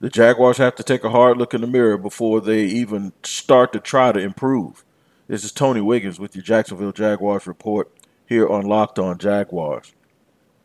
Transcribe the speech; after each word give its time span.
The 0.00 0.08
Jaguars 0.08 0.56
have 0.56 0.76
to 0.76 0.82
take 0.82 1.04
a 1.04 1.10
hard 1.10 1.36
look 1.36 1.52
in 1.52 1.60
the 1.60 1.66
mirror 1.66 1.98
before 1.98 2.40
they 2.40 2.64
even 2.64 3.12
start 3.22 3.70
to 3.74 3.80
try 3.80 4.12
to 4.12 4.18
improve. 4.18 4.82
This 5.28 5.44
is 5.44 5.52
Tony 5.52 5.82
Wiggins 5.82 6.18
with 6.18 6.34
your 6.34 6.42
Jacksonville 6.42 6.92
Jaguars 6.92 7.46
report 7.46 7.92
here 8.24 8.48
on 8.48 8.64
Locked 8.64 8.98
On 8.98 9.18
Jaguars. 9.18 9.92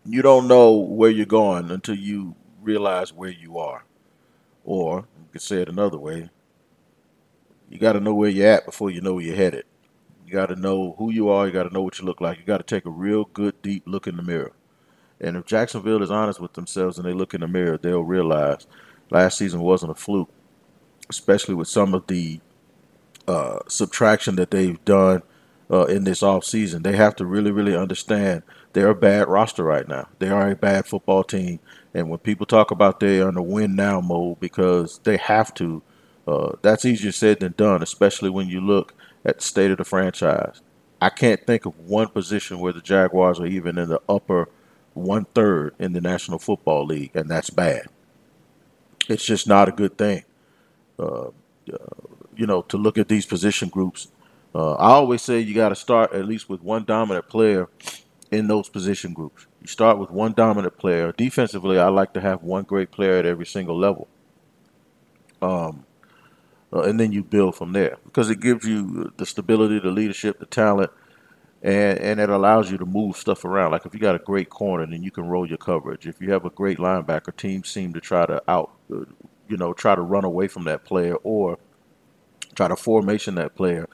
You 0.05 0.21
don't 0.21 0.47
know 0.47 0.71
where 0.71 1.09
you're 1.09 1.25
going 1.25 1.69
until 1.69 1.95
you 1.95 2.35
realize 2.61 3.11
where 3.11 3.29
you 3.29 3.57
are. 3.57 3.83
Or, 4.63 4.99
you 5.19 5.27
could 5.33 5.41
say 5.41 5.57
it 5.57 5.67
another 5.67 5.97
way, 5.97 6.29
you 7.69 7.77
got 7.77 7.93
to 7.93 7.99
know 7.99 8.13
where 8.13 8.29
you're 8.29 8.47
at 8.47 8.65
before 8.65 8.89
you 8.89 9.01
know 9.01 9.15
where 9.15 9.25
you're 9.25 9.35
headed. 9.35 9.65
You 10.25 10.31
got 10.31 10.45
to 10.45 10.55
know 10.55 10.95
who 10.97 11.11
you 11.11 11.27
are. 11.27 11.45
You 11.45 11.51
got 11.51 11.63
to 11.63 11.73
know 11.73 11.81
what 11.81 11.99
you 11.99 12.05
look 12.05 12.21
like. 12.21 12.39
You 12.39 12.45
got 12.45 12.59
to 12.59 12.63
take 12.63 12.85
a 12.85 12.89
real 12.89 13.25
good, 13.25 13.61
deep 13.61 13.83
look 13.85 14.07
in 14.07 14.15
the 14.15 14.23
mirror. 14.23 14.53
And 15.19 15.35
if 15.35 15.45
Jacksonville 15.45 16.01
is 16.03 16.11
honest 16.11 16.39
with 16.39 16.53
themselves 16.53 16.97
and 16.97 17.05
they 17.05 17.13
look 17.13 17.33
in 17.33 17.41
the 17.41 17.49
mirror, 17.49 17.77
they'll 17.77 18.01
realize 18.01 18.65
last 19.09 19.37
season 19.37 19.61
wasn't 19.61 19.91
a 19.91 19.95
fluke, 19.95 20.29
especially 21.09 21.55
with 21.55 21.67
some 21.67 21.93
of 21.93 22.07
the 22.07 22.39
uh, 23.27 23.59
subtraction 23.67 24.35
that 24.35 24.51
they've 24.51 24.83
done 24.85 25.23
uh, 25.71 25.85
in 25.85 26.03
this 26.03 26.21
offseason. 26.21 26.83
They 26.83 26.95
have 26.95 27.15
to 27.17 27.25
really, 27.25 27.51
really 27.51 27.75
understand 27.75 28.43
they're 28.73 28.89
a 28.89 28.95
bad 28.95 29.27
roster 29.27 29.63
right 29.63 29.87
now. 29.87 30.07
They 30.19 30.29
are 30.29 30.49
a 30.49 30.55
bad 30.55 30.85
football 30.85 31.23
team. 31.23 31.59
And 31.93 32.09
when 32.09 32.19
people 32.19 32.45
talk 32.45 32.71
about 32.71 32.99
they 32.99 33.21
are 33.21 33.29
in 33.29 33.37
a 33.37 33.43
win 33.43 33.75
now 33.75 34.01
mode 34.01 34.39
because 34.39 34.99
they 35.03 35.17
have 35.17 35.53
to, 35.55 35.81
uh, 36.27 36.53
that's 36.61 36.85
easier 36.85 37.11
said 37.11 37.39
than 37.39 37.53
done, 37.55 37.81
especially 37.81 38.29
when 38.29 38.49
you 38.49 38.59
look 38.59 38.93
at 39.23 39.37
the 39.37 39.43
state 39.43 39.71
of 39.71 39.77
the 39.77 39.85
franchise. 39.85 40.61
I 41.01 41.09
can't 41.09 41.45
think 41.45 41.65
of 41.65 41.79
one 41.79 42.09
position 42.09 42.59
where 42.59 42.73
the 42.73 42.81
Jaguars 42.81 43.39
are 43.39 43.45
even 43.45 43.77
in 43.77 43.89
the 43.89 44.01
upper 44.09 44.49
one 44.93 45.25
third 45.35 45.75
in 45.77 45.93
the 45.93 46.01
National 46.01 46.39
Football 46.39 46.85
League, 46.85 47.11
and 47.15 47.29
that's 47.29 47.49
bad. 47.49 47.87
It's 49.09 49.25
just 49.25 49.47
not 49.47 49.69
a 49.69 49.71
good 49.71 49.97
thing. 49.97 50.23
Uh, 50.99 51.27
uh, 51.27 51.31
you 52.35 52.45
know, 52.45 52.61
to 52.63 52.77
look 52.77 52.97
at 52.97 53.07
these 53.07 53.25
position 53.25 53.69
groups. 53.69 54.09
Uh, 54.53 54.73
I 54.73 54.91
always 54.91 55.21
say 55.21 55.39
you 55.39 55.53
got 55.53 55.69
to 55.69 55.75
start 55.75 56.13
at 56.13 56.25
least 56.25 56.49
with 56.49 56.61
one 56.61 56.85
dominant 56.85 57.27
player 57.27 57.69
in 58.31 58.47
those 58.47 58.69
position 58.69 59.13
groups. 59.13 59.47
You 59.61 59.67
start 59.67 59.97
with 59.97 60.11
one 60.11 60.33
dominant 60.33 60.77
player. 60.77 61.11
Defensively, 61.11 61.79
I 61.79 61.87
like 61.89 62.13
to 62.13 62.21
have 62.21 62.43
one 62.43 62.63
great 62.63 62.91
player 62.91 63.17
at 63.17 63.25
every 63.25 63.45
single 63.45 63.77
level. 63.77 64.07
Um, 65.41 65.85
uh, 66.73 66.81
and 66.81 66.99
then 66.99 67.11
you 67.11 67.23
build 67.23 67.55
from 67.55 67.73
there 67.73 67.97
because 68.05 68.29
it 68.29 68.39
gives 68.39 68.65
you 68.65 69.13
the 69.17 69.25
stability, 69.25 69.79
the 69.79 69.91
leadership, 69.91 70.39
the 70.39 70.45
talent, 70.45 70.91
and 71.61 71.99
and 71.99 72.19
it 72.19 72.29
allows 72.29 72.71
you 72.71 72.77
to 72.77 72.85
move 72.85 73.17
stuff 73.17 73.45
around. 73.45 73.71
Like 73.71 73.85
if 73.85 73.93
you 73.93 73.99
got 73.99 74.15
a 74.15 74.19
great 74.19 74.49
corner, 74.49 74.85
then 74.85 75.03
you 75.03 75.11
can 75.11 75.27
roll 75.27 75.47
your 75.47 75.57
coverage. 75.57 76.07
If 76.07 76.21
you 76.21 76.31
have 76.31 76.45
a 76.45 76.49
great 76.49 76.77
linebacker, 76.77 77.35
teams 77.35 77.69
seem 77.69 77.93
to 77.93 78.01
try 78.01 78.25
to 78.25 78.41
out, 78.47 78.71
uh, 78.93 79.05
you 79.47 79.57
know, 79.57 79.73
try 79.73 79.95
to 79.95 80.01
run 80.01 80.25
away 80.25 80.47
from 80.47 80.65
that 80.65 80.83
player 80.85 81.15
or 81.23 81.57
try 82.55 82.67
to 82.67 82.75
formation 82.75 83.35
that 83.35 83.55
player 83.55 83.87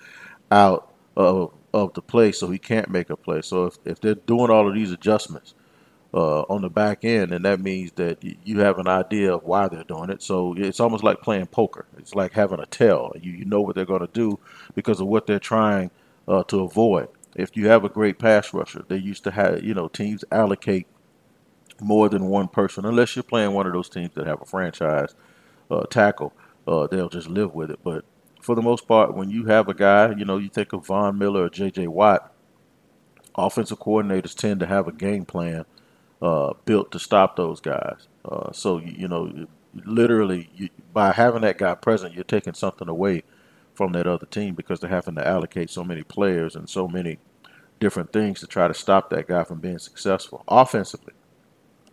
out 0.52 0.94
of 1.16 1.54
of 1.74 1.94
the 1.94 2.02
play 2.02 2.32
so 2.32 2.50
he 2.50 2.60
can't 2.60 2.90
make 2.90 3.10
a 3.10 3.16
play. 3.16 3.42
So 3.42 3.66
if, 3.68 3.78
if 3.86 4.02
they're 4.02 4.16
doing 4.16 4.50
all 4.52 4.68
of 4.68 4.76
these 4.76 4.92
adjustments 4.92 5.54
uh, 6.14 6.42
on 6.42 6.62
the 6.62 6.70
back 6.70 7.06
end, 7.06 7.32
and 7.32 7.46
that 7.46 7.62
means 7.62 7.94
that 7.94 8.18
you 8.44 8.60
have 8.60 8.78
an 8.80 8.88
idea 8.88 9.34
of 9.34 9.44
why 9.44 9.70
they're 9.70 9.84
doing 9.86 10.10
it. 10.10 10.22
So 10.22 10.54
it's 10.58 10.80
almost 10.82 11.04
like 11.04 11.22
playing 11.22 11.48
poker. 11.48 11.86
It's 11.98 12.16
like 12.16 12.34
having 12.34 12.60
a 12.60 12.66
tell. 12.66 13.14
You, 13.22 13.32
you 13.32 13.46
know 13.46 13.62
what 13.62 13.76
they're 13.76 13.86
going 13.86 14.02
to 14.02 14.08
do 14.08 14.40
because 14.76 15.00
of 15.00 15.08
what 15.08 15.28
they're 15.28 15.40
trying 15.40 15.92
uh, 16.28 16.44
to 16.46 16.62
avoid. 16.62 17.08
If 17.36 17.56
you 17.56 17.68
have 17.68 17.84
a 17.84 17.90
great 17.90 18.20
pass 18.20 18.54
rusher, 18.54 18.84
they 18.88 18.98
used 18.98 19.24
to 19.24 19.32
have, 19.32 19.64
you 19.64 19.74
know, 19.74 19.88
teams 19.88 20.24
allocate 20.32 20.88
more 21.80 22.10
than 22.10 22.26
one 22.28 22.48
person, 22.48 22.86
unless 22.86 23.16
you're 23.16 23.24
playing 23.24 23.54
one 23.54 23.66
of 23.68 23.74
those 23.74 23.90
teams 23.90 24.14
that 24.16 24.28
have 24.28 24.42
a 24.42 24.46
franchise 24.46 25.16
uh, 25.70 25.84
tackle. 25.84 26.34
Uh, 26.68 26.88
they'll 26.88 27.10
just 27.10 27.28
live 27.28 27.56
with 27.56 27.72
it. 27.72 27.80
But 27.84 28.06
for 28.42 28.56
the 28.56 28.62
most 28.62 28.88
part, 28.88 29.16
when 29.16 29.30
you 29.30 29.46
have 29.46 29.68
a 29.68 29.74
guy, 29.74 30.14
you 30.16 30.26
know, 30.26 30.38
you 30.38 30.50
think 30.50 30.74
of 30.74 30.86
Von 30.86 31.18
Miller 31.18 31.46
or 31.46 31.50
J.J. 31.50 31.88
Watt, 31.88 32.32
offensive 33.36 33.80
coordinators 33.80 34.36
tend 34.36 34.60
to 34.60 34.68
have 34.68 34.88
a 34.88 34.92
game 34.92 35.26
plan 35.26 35.66
uh, 36.22 36.54
built 36.66 36.92
to 36.92 37.00
stop 37.00 37.36
those 37.36 37.60
guys. 37.60 38.08
Uh, 38.24 38.52
so, 38.52 38.78
you, 38.78 38.94
you, 38.98 39.08
know, 39.08 39.48
literally, 39.86 40.50
you, 40.56 40.70
by 40.94 41.12
having 41.12 41.42
that 41.42 41.58
guy 41.58 41.74
present, 41.76 42.14
you're 42.14 42.24
taking 42.24 42.54
something 42.54 42.88
away 42.88 43.24
from 43.74 43.94
that 43.94 44.08
other 44.08 44.26
team 44.26 44.56
because 44.56 44.80
they're 44.80 44.90
having 44.90 45.16
to 45.16 45.28
allocate 45.28 45.70
so 45.70 45.84
many 45.84 46.04
players 46.04 46.56
and 46.56 46.70
so 46.70 46.88
many 46.88 47.18
different 47.80 48.14
things 48.14 48.40
to 48.40 48.48
try 48.48 48.68
to 48.68 48.74
stop 48.74 49.10
that 49.10 49.28
guy 49.28 49.44
from 49.44 49.60
being 49.60 49.80
successful. 49.80 50.44
Offensively, 50.48 51.14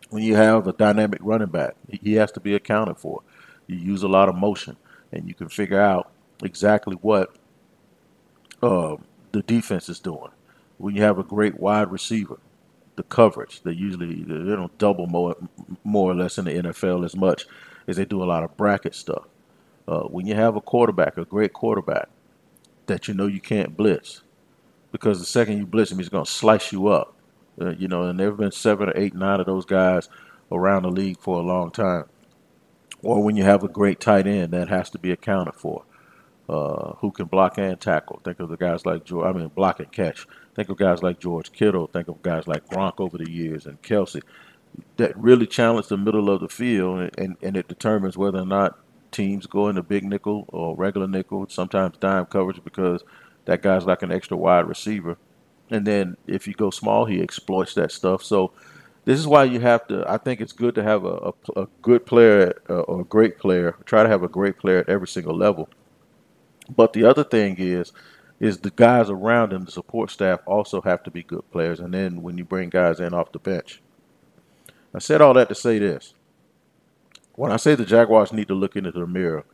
when 0.09 0.23
you 0.23 0.35
have 0.35 0.67
a 0.67 0.73
dynamic 0.73 1.19
running 1.21 1.49
back, 1.49 1.75
he 1.89 2.13
has 2.13 2.31
to 2.33 2.39
be 2.39 2.55
accounted 2.55 2.97
for. 2.97 3.21
You 3.67 3.77
use 3.77 4.03
a 4.03 4.07
lot 4.07 4.29
of 4.29 4.35
motion, 4.35 4.77
and 5.11 5.27
you 5.27 5.33
can 5.33 5.49
figure 5.49 5.81
out 5.81 6.11
exactly 6.43 6.95
what 6.95 7.35
uh, 8.61 8.97
the 9.31 9.41
defense 9.43 9.89
is 9.89 9.99
doing. 9.99 10.31
When 10.77 10.95
you 10.95 11.03
have 11.03 11.19
a 11.19 11.23
great 11.23 11.59
wide 11.59 11.91
receiver, 11.91 12.39
the 12.95 13.03
coverage 13.03 13.61
they 13.63 13.71
usually 13.71 14.23
they 14.23 14.55
don't 14.55 14.77
double 14.77 15.07
more 15.07 15.33
more 15.85 16.11
or 16.11 16.15
less 16.15 16.37
in 16.37 16.43
the 16.43 16.51
NFL 16.51 17.05
as 17.05 17.15
much 17.15 17.45
as 17.87 17.95
they 17.95 18.03
do 18.03 18.21
a 18.21 18.25
lot 18.25 18.43
of 18.43 18.57
bracket 18.57 18.93
stuff. 18.93 19.23
Uh, 19.89 20.03
when 20.03 20.27
you 20.27 20.35
have 20.35 20.55
a 20.55 20.61
quarterback, 20.61 21.17
a 21.17 21.25
great 21.25 21.51
quarterback, 21.51 22.09
that 22.85 23.07
you 23.07 23.13
know 23.15 23.25
you 23.25 23.41
can't 23.41 23.75
blitz, 23.75 24.21
because 24.91 25.19
the 25.19 25.25
second 25.25 25.57
you 25.57 25.65
blitz 25.65 25.91
him, 25.91 25.97
he's 25.97 26.09
going 26.09 26.25
to 26.25 26.31
slice 26.31 26.71
you 26.71 26.87
up. 26.87 27.15
Uh, 27.59 27.71
you 27.71 27.87
know, 27.87 28.03
and 28.03 28.19
there 28.19 28.27
have 28.27 28.37
been 28.37 28.51
seven 28.51 28.89
or 28.89 28.93
eight, 28.95 29.15
nine 29.15 29.39
of 29.39 29.47
those 29.47 29.65
guys 29.65 30.07
around 30.51 30.83
the 30.83 30.91
league 30.91 31.19
for 31.19 31.39
a 31.39 31.41
long 31.41 31.71
time. 31.71 32.05
Or 33.01 33.23
when 33.23 33.35
you 33.35 33.43
have 33.43 33.63
a 33.63 33.67
great 33.67 33.99
tight 33.99 34.27
end, 34.27 34.51
that 34.51 34.69
has 34.69 34.91
to 34.91 34.99
be 34.99 35.11
accounted 35.11 35.55
for 35.55 35.83
uh, 36.47 36.93
who 36.97 37.11
can 37.11 37.25
block 37.25 37.57
and 37.57 37.79
tackle. 37.79 38.21
Think 38.23 38.39
of 38.39 38.49
the 38.49 38.57
guys 38.57 38.85
like 38.85 39.05
George, 39.05 39.27
I 39.27 39.37
mean, 39.37 39.47
block 39.49 39.79
and 39.79 39.91
catch. 39.91 40.27
Think 40.55 40.69
of 40.69 40.77
guys 40.77 41.01
like 41.01 41.19
George 41.19 41.51
Kittle. 41.51 41.87
Think 41.87 42.09
of 42.09 42.21
guys 42.21 42.47
like 42.47 42.67
Gronk 42.67 42.99
over 42.99 43.17
the 43.17 43.29
years 43.29 43.65
and 43.65 43.81
Kelce. 43.81 44.21
that 44.97 45.17
really 45.17 45.47
challenge 45.47 45.87
the 45.87 45.97
middle 45.97 46.29
of 46.29 46.41
the 46.41 46.49
field, 46.49 46.99
and, 46.99 47.19
and, 47.19 47.37
and 47.41 47.57
it 47.57 47.67
determines 47.67 48.17
whether 48.17 48.39
or 48.39 48.45
not 48.45 48.77
teams 49.11 49.47
go 49.47 49.69
into 49.69 49.83
big 49.83 50.03
nickel 50.03 50.45
or 50.49 50.75
regular 50.75 51.07
nickel, 51.07 51.47
sometimes 51.49 51.97
dime 51.97 52.25
coverage 52.25 52.63
because 52.63 53.03
that 53.45 53.61
guy's 53.61 53.85
like 53.85 54.03
an 54.03 54.11
extra 54.11 54.37
wide 54.37 54.67
receiver. 54.67 55.17
And 55.69 55.85
then 55.85 56.17
if 56.27 56.47
you 56.47 56.53
go 56.53 56.71
small, 56.71 57.05
he 57.05 57.21
exploits 57.21 57.73
that 57.75 57.91
stuff. 57.91 58.23
So 58.23 58.51
this 59.05 59.19
is 59.19 59.27
why 59.27 59.45
you 59.45 59.59
have 59.59 59.87
to. 59.87 60.03
I 60.07 60.17
think 60.17 60.41
it's 60.41 60.53
good 60.53 60.75
to 60.75 60.83
have 60.83 61.05
a, 61.05 61.33
a, 61.55 61.61
a 61.61 61.67
good 61.81 62.05
player 62.05 62.53
uh, 62.69 62.81
or 62.81 63.01
a 63.01 63.05
great 63.05 63.37
player. 63.37 63.75
Try 63.85 64.03
to 64.03 64.09
have 64.09 64.23
a 64.23 64.27
great 64.27 64.57
player 64.57 64.79
at 64.79 64.89
every 64.89 65.07
single 65.07 65.35
level 65.35 65.69
but 66.75 66.93
the 66.93 67.03
other 67.03 67.23
thing 67.23 67.55
is, 67.57 67.91
is 68.39 68.59
the 68.59 68.71
guys 68.71 69.09
around 69.09 69.51
him, 69.51 69.65
the 69.65 69.71
support 69.71 70.11
staff, 70.11 70.39
also 70.45 70.81
have 70.81 71.03
to 71.03 71.11
be 71.11 71.23
good 71.23 71.49
players. 71.51 71.79
And 71.79 71.93
then 71.93 72.21
when 72.21 72.37
you 72.37 72.45
bring 72.45 72.69
guys 72.69 72.99
in 72.99 73.13
off 73.13 73.31
the 73.31 73.39
bench, 73.39 73.81
I 74.93 74.99
said 74.99 75.21
all 75.21 75.33
that 75.33 75.49
to 75.49 75.55
say 75.55 75.79
this. 75.79 76.13
When 77.39 77.53
I 77.53 77.55
say 77.55 77.73
the 77.73 77.85
Jaguars 77.85 78.33
need 78.33 78.49
to 78.49 78.53
look 78.53 78.75
into 78.75 78.91
the 78.91 79.07
mirror, 79.07 79.45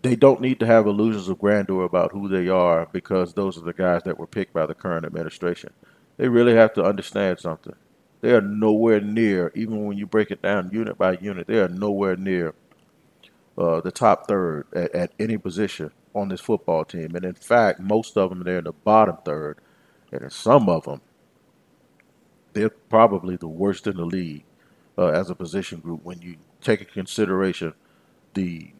they 0.00 0.16
don't 0.16 0.40
need 0.40 0.58
to 0.60 0.66
have 0.66 0.86
illusions 0.86 1.28
of 1.28 1.38
grandeur 1.38 1.84
about 1.84 2.12
who 2.12 2.26
they 2.26 2.48
are 2.48 2.88
because 2.90 3.34
those 3.34 3.58
are 3.58 3.64
the 3.64 3.74
guys 3.74 4.04
that 4.04 4.18
were 4.18 4.26
picked 4.26 4.54
by 4.54 4.64
the 4.64 4.72
current 4.72 5.04
administration. 5.04 5.74
They 6.16 6.28
really 6.28 6.54
have 6.54 6.72
to 6.72 6.82
understand 6.82 7.38
something. 7.38 7.74
They 8.22 8.32
are 8.32 8.40
nowhere 8.40 9.02
near, 9.02 9.52
even 9.54 9.84
when 9.84 9.98
you 9.98 10.06
break 10.06 10.30
it 10.30 10.40
down 10.40 10.70
unit 10.72 10.96
by 10.96 11.18
unit, 11.18 11.46
they 11.46 11.58
are 11.58 11.68
nowhere 11.68 12.16
near 12.16 12.54
uh, 13.58 13.82
the 13.82 13.92
top 13.92 14.26
third 14.26 14.66
at, 14.72 14.94
at 14.94 15.12
any 15.18 15.36
position 15.36 15.90
on 16.14 16.30
this 16.30 16.40
football 16.40 16.86
team. 16.86 17.14
And 17.14 17.26
in 17.26 17.34
fact, 17.34 17.78
most 17.78 18.16
of 18.16 18.30
them 18.30 18.42
they're 18.42 18.60
in 18.60 18.64
the 18.64 18.72
bottom 18.72 19.18
third, 19.22 19.58
and 20.10 20.22
in 20.22 20.30
some 20.30 20.70
of 20.70 20.84
them, 20.84 21.02
they're 22.54 22.70
probably 22.70 23.36
the 23.36 23.48
worst 23.48 23.86
in 23.86 23.98
the 23.98 24.06
league 24.06 24.46
uh, 24.98 25.08
as 25.08 25.30
a 25.30 25.34
position 25.34 25.80
group 25.80 26.00
when 26.04 26.20
you 26.20 26.36
take 26.60 26.80
into 26.80 26.92
consideration 26.92 27.74
the 28.34 28.72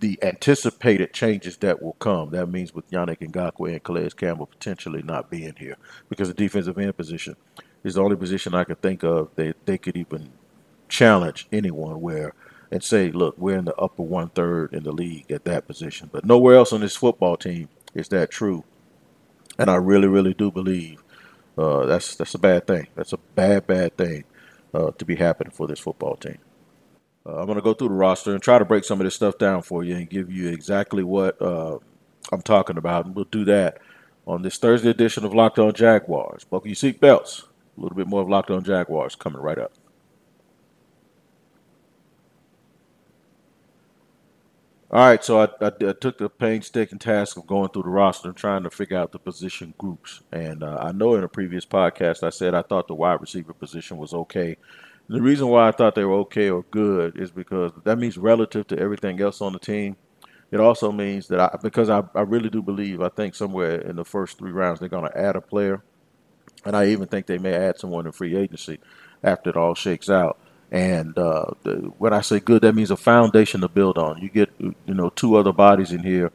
the 0.00 0.18
anticipated 0.22 1.12
changes 1.12 1.58
that 1.58 1.82
will 1.82 1.92
come. 1.94 2.30
That 2.30 2.46
means 2.46 2.74
with 2.74 2.90
Yannick 2.90 3.18
Ngakoue 3.18 3.72
and 3.72 3.82
Calais 3.82 4.08
Campbell 4.16 4.46
potentially 4.46 5.02
not 5.02 5.30
being 5.30 5.54
here 5.58 5.76
because 6.08 6.28
the 6.28 6.34
defensive 6.34 6.78
end 6.78 6.96
position 6.96 7.36
is 7.84 7.94
the 7.94 8.02
only 8.02 8.16
position 8.16 8.54
I 8.54 8.64
could 8.64 8.80
think 8.80 9.02
of 9.02 9.28
that 9.36 9.56
they 9.66 9.76
could 9.76 9.98
even 9.98 10.32
challenge 10.88 11.46
anyone 11.52 12.00
where– 12.00 12.32
and 12.70 12.82
say, 12.82 13.10
look, 13.10 13.36
we're 13.36 13.58
in 13.58 13.64
the 13.64 13.74
upper 13.76 14.02
one 14.02 14.28
third 14.28 14.72
in 14.72 14.84
the 14.84 14.92
league 14.92 15.30
at 15.30 15.44
that 15.44 15.66
position. 15.66 16.08
But 16.12 16.24
nowhere 16.24 16.56
else 16.56 16.72
on 16.72 16.80
this 16.80 16.96
football 16.96 17.36
team 17.36 17.68
is 17.94 18.08
that 18.08 18.30
true. 18.30 18.64
And 19.58 19.68
I 19.68 19.74
really, 19.76 20.08
really 20.08 20.34
do 20.34 20.50
believe 20.50 21.02
uh, 21.58 21.86
that's 21.86 22.14
that's 22.14 22.34
a 22.34 22.38
bad 22.38 22.66
thing. 22.66 22.86
That's 22.94 23.12
a 23.12 23.18
bad, 23.18 23.66
bad 23.66 23.96
thing 23.96 24.24
uh, 24.74 24.90
to 24.92 25.04
be 25.04 25.16
happening 25.16 25.52
for 25.52 25.66
this 25.66 25.80
football 25.80 26.16
team. 26.16 26.38
Uh, 27.26 27.38
I'm 27.38 27.46
going 27.46 27.56
to 27.56 27.62
go 27.62 27.74
through 27.74 27.88
the 27.88 27.94
roster 27.94 28.32
and 28.32 28.42
try 28.42 28.58
to 28.58 28.64
break 28.64 28.84
some 28.84 29.00
of 29.00 29.04
this 29.04 29.14
stuff 29.14 29.38
down 29.38 29.62
for 29.62 29.84
you 29.84 29.96
and 29.96 30.08
give 30.08 30.30
you 30.30 30.48
exactly 30.48 31.02
what 31.02 31.40
uh, 31.40 31.78
I'm 32.32 32.42
talking 32.42 32.78
about. 32.78 33.06
And 33.06 33.14
we'll 33.14 33.26
do 33.26 33.44
that 33.44 33.78
on 34.26 34.42
this 34.42 34.58
Thursday 34.58 34.90
edition 34.90 35.24
of 35.24 35.34
Locked 35.34 35.58
On 35.58 35.72
Jaguars. 35.72 36.44
Buckle 36.44 36.68
your 36.68 36.76
seatbelts. 36.76 37.44
A 37.76 37.80
little 37.80 37.96
bit 37.96 38.06
more 38.06 38.22
of 38.22 38.28
Locked 38.28 38.50
On 38.50 38.64
Jaguars 38.64 39.14
coming 39.14 39.40
right 39.40 39.58
up. 39.58 39.72
All 44.92 45.06
right, 45.06 45.24
so 45.24 45.38
I, 45.38 45.44
I, 45.64 45.68
I, 45.68 45.92
took 45.92 46.18
the 46.18 46.28
painstaking 46.28 46.98
task 46.98 47.36
of 47.36 47.46
going 47.46 47.68
through 47.68 47.84
the 47.84 47.90
roster 47.90 48.26
and 48.26 48.36
trying 48.36 48.64
to 48.64 48.70
figure 48.70 48.98
out 48.98 49.12
the 49.12 49.20
position 49.20 49.72
groups. 49.78 50.20
And 50.32 50.64
uh, 50.64 50.78
I 50.80 50.90
know 50.90 51.14
in 51.14 51.22
a 51.22 51.28
previous 51.28 51.64
podcast 51.64 52.24
I 52.24 52.30
said 52.30 52.56
I 52.56 52.62
thought 52.62 52.88
the 52.88 52.96
wide 52.96 53.20
receiver 53.20 53.52
position 53.52 53.98
was 53.98 54.12
okay. 54.12 54.56
the 55.08 55.22
reason 55.22 55.46
why 55.46 55.68
I 55.68 55.70
thought 55.70 55.94
they 55.94 56.04
were 56.04 56.18
okay 56.22 56.50
or 56.50 56.64
good 56.72 57.16
is 57.16 57.30
because 57.30 57.70
that 57.84 58.00
means 58.00 58.18
relative 58.18 58.66
to 58.66 58.78
everything 58.80 59.20
else 59.20 59.40
on 59.40 59.52
the 59.52 59.60
team. 59.60 59.96
It 60.50 60.58
also 60.58 60.90
means 60.90 61.28
that 61.28 61.38
I, 61.38 61.56
because 61.62 61.88
I, 61.88 62.02
I 62.16 62.22
really 62.22 62.50
do 62.50 62.60
believe, 62.60 63.00
I 63.00 63.10
think 63.10 63.36
somewhere 63.36 63.80
in 63.82 63.94
the 63.94 64.04
first 64.04 64.38
three 64.38 64.50
rounds 64.50 64.80
they're 64.80 64.88
going 64.88 65.08
to 65.08 65.16
add 65.16 65.36
a 65.36 65.40
player. 65.40 65.84
And 66.64 66.74
I 66.74 66.86
even 66.86 67.06
think 67.06 67.26
they 67.26 67.38
may 67.38 67.54
add 67.54 67.78
someone 67.78 68.06
in 68.06 68.12
free 68.12 68.36
agency 68.36 68.80
after 69.22 69.50
it 69.50 69.56
all 69.56 69.76
shakes 69.76 70.10
out. 70.10 70.40
And 70.70 71.18
uh, 71.18 71.46
when 71.98 72.12
I 72.12 72.20
say 72.20 72.38
good, 72.38 72.62
that 72.62 72.74
means 72.74 72.90
a 72.90 72.96
foundation 72.96 73.60
to 73.62 73.68
build 73.68 73.98
on. 73.98 74.20
You 74.20 74.28
get, 74.28 74.50
you 74.58 74.74
know, 74.86 75.10
two 75.10 75.34
other 75.36 75.52
bodies 75.52 75.90
in 75.92 76.02
here 76.02 76.30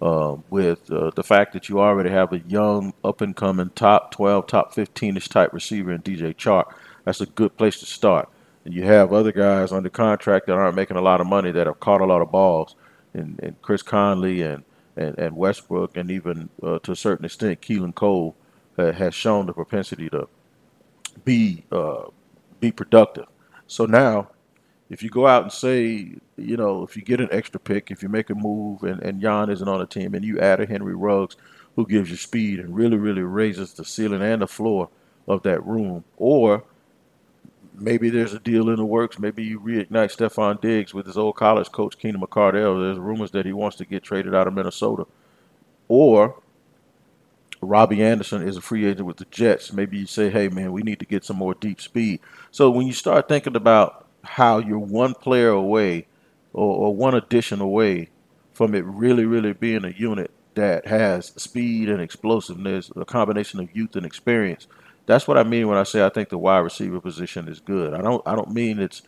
uh, 0.00 0.36
with 0.48 0.90
uh, 0.90 1.10
the 1.14 1.22
fact 1.22 1.52
that 1.52 1.68
you 1.68 1.80
already 1.80 2.10
have 2.10 2.32
a 2.32 2.38
young, 2.40 2.94
up 3.04 3.20
and 3.20 3.36
coming 3.36 3.70
top 3.74 4.10
12, 4.12 4.46
top 4.46 4.74
15 4.74 5.18
ish 5.18 5.28
type 5.28 5.52
receiver 5.52 5.92
in 5.92 6.00
DJ 6.00 6.34
Chark. 6.34 6.72
That's 7.04 7.20
a 7.20 7.26
good 7.26 7.56
place 7.58 7.78
to 7.80 7.86
start. 7.86 8.28
And 8.64 8.72
you 8.72 8.84
have 8.84 9.12
other 9.12 9.32
guys 9.32 9.72
under 9.72 9.90
contract 9.90 10.46
that 10.46 10.54
aren't 10.54 10.76
making 10.76 10.96
a 10.96 11.02
lot 11.02 11.20
of 11.20 11.26
money 11.26 11.52
that 11.52 11.66
have 11.66 11.80
caught 11.80 12.00
a 12.00 12.06
lot 12.06 12.22
of 12.22 12.30
balls, 12.30 12.74
and, 13.12 13.38
and 13.42 13.60
Chris 13.60 13.82
Conley 13.82 14.40
and, 14.40 14.64
and, 14.96 15.18
and 15.18 15.36
Westbrook, 15.36 15.96
and 15.98 16.10
even 16.10 16.48
uh, 16.62 16.78
to 16.80 16.92
a 16.92 16.96
certain 16.96 17.26
extent, 17.26 17.60
Keelan 17.60 17.94
Cole 17.94 18.34
has 18.76 19.14
shown 19.14 19.46
the 19.46 19.52
propensity 19.52 20.08
to 20.10 20.28
be 21.24 21.64
uh, 21.70 22.04
be 22.60 22.72
productive. 22.72 23.26
So 23.66 23.86
now, 23.86 24.28
if 24.90 25.02
you 25.02 25.10
go 25.10 25.26
out 25.26 25.42
and 25.42 25.52
say, 25.52 26.14
you 26.36 26.56
know, 26.56 26.82
if 26.82 26.96
you 26.96 27.02
get 27.02 27.20
an 27.20 27.28
extra 27.32 27.58
pick, 27.58 27.90
if 27.90 28.02
you 28.02 28.08
make 28.08 28.30
a 28.30 28.34
move 28.34 28.82
and, 28.82 29.02
and 29.02 29.20
Jan 29.20 29.50
isn't 29.50 29.68
on 29.68 29.80
the 29.80 29.86
team 29.86 30.14
and 30.14 30.24
you 30.24 30.38
add 30.38 30.60
a 30.60 30.66
Henry 30.66 30.94
Ruggs 30.94 31.36
who 31.76 31.86
gives 31.86 32.10
you 32.10 32.16
speed 32.16 32.60
and 32.60 32.76
really, 32.76 32.96
really 32.96 33.22
raises 33.22 33.72
the 33.72 33.84
ceiling 33.84 34.22
and 34.22 34.42
the 34.42 34.46
floor 34.46 34.88
of 35.26 35.42
that 35.42 35.64
room, 35.64 36.04
or 36.16 36.62
maybe 37.74 38.10
there's 38.10 38.34
a 38.34 38.38
deal 38.38 38.68
in 38.68 38.76
the 38.76 38.84
works. 38.84 39.18
Maybe 39.18 39.42
you 39.42 39.58
reignite 39.58 40.14
Stefon 40.14 40.60
Diggs 40.60 40.94
with 40.94 41.06
his 41.06 41.16
old 41.16 41.36
college 41.36 41.72
coach, 41.72 41.98
Keenan 41.98 42.20
McCardell. 42.20 42.80
There's 42.80 42.98
rumors 42.98 43.30
that 43.32 43.46
he 43.46 43.52
wants 43.52 43.76
to 43.78 43.84
get 43.84 44.02
traded 44.02 44.34
out 44.34 44.46
of 44.46 44.54
Minnesota. 44.54 45.06
Or 45.88 46.40
Robbie 47.64 48.02
Anderson 48.02 48.46
is 48.46 48.56
a 48.56 48.60
free 48.60 48.86
agent 48.86 49.06
with 49.06 49.16
the 49.16 49.26
Jets. 49.26 49.72
Maybe 49.72 49.98
you 49.98 50.06
say, 50.06 50.30
hey, 50.30 50.48
man, 50.48 50.72
we 50.72 50.82
need 50.82 50.98
to 51.00 51.06
get 51.06 51.24
some 51.24 51.36
more 51.36 51.54
deep 51.54 51.80
speed. 51.80 52.20
So 52.50 52.70
when 52.70 52.86
you 52.86 52.92
start 52.92 53.28
thinking 53.28 53.56
about 53.56 54.06
how 54.22 54.58
you're 54.58 54.78
one 54.78 55.14
player 55.14 55.50
away 55.50 56.06
or, 56.52 56.88
or 56.88 56.96
one 56.96 57.14
addition 57.14 57.60
away 57.60 58.10
from 58.52 58.74
it 58.74 58.84
really, 58.84 59.24
really 59.24 59.52
being 59.52 59.84
a 59.84 59.90
unit 59.90 60.30
that 60.54 60.86
has 60.86 61.26
speed 61.36 61.88
and 61.88 62.00
explosiveness, 62.00 62.90
a 62.96 63.04
combination 63.04 63.60
of 63.60 63.74
youth 63.74 63.96
and 63.96 64.06
experience. 64.06 64.66
That's 65.06 65.28
what 65.28 65.36
I 65.36 65.42
mean 65.42 65.68
when 65.68 65.76
I 65.76 65.82
say 65.82 66.04
I 66.04 66.08
think 66.08 66.28
the 66.28 66.38
wide 66.38 66.58
receiver 66.58 67.00
position 67.00 67.48
is 67.48 67.60
good. 67.60 67.92
I 67.92 68.00
don't 68.00 68.22
I 68.26 68.34
don't 68.34 68.52
mean 68.52 68.78
it's 68.78 69.02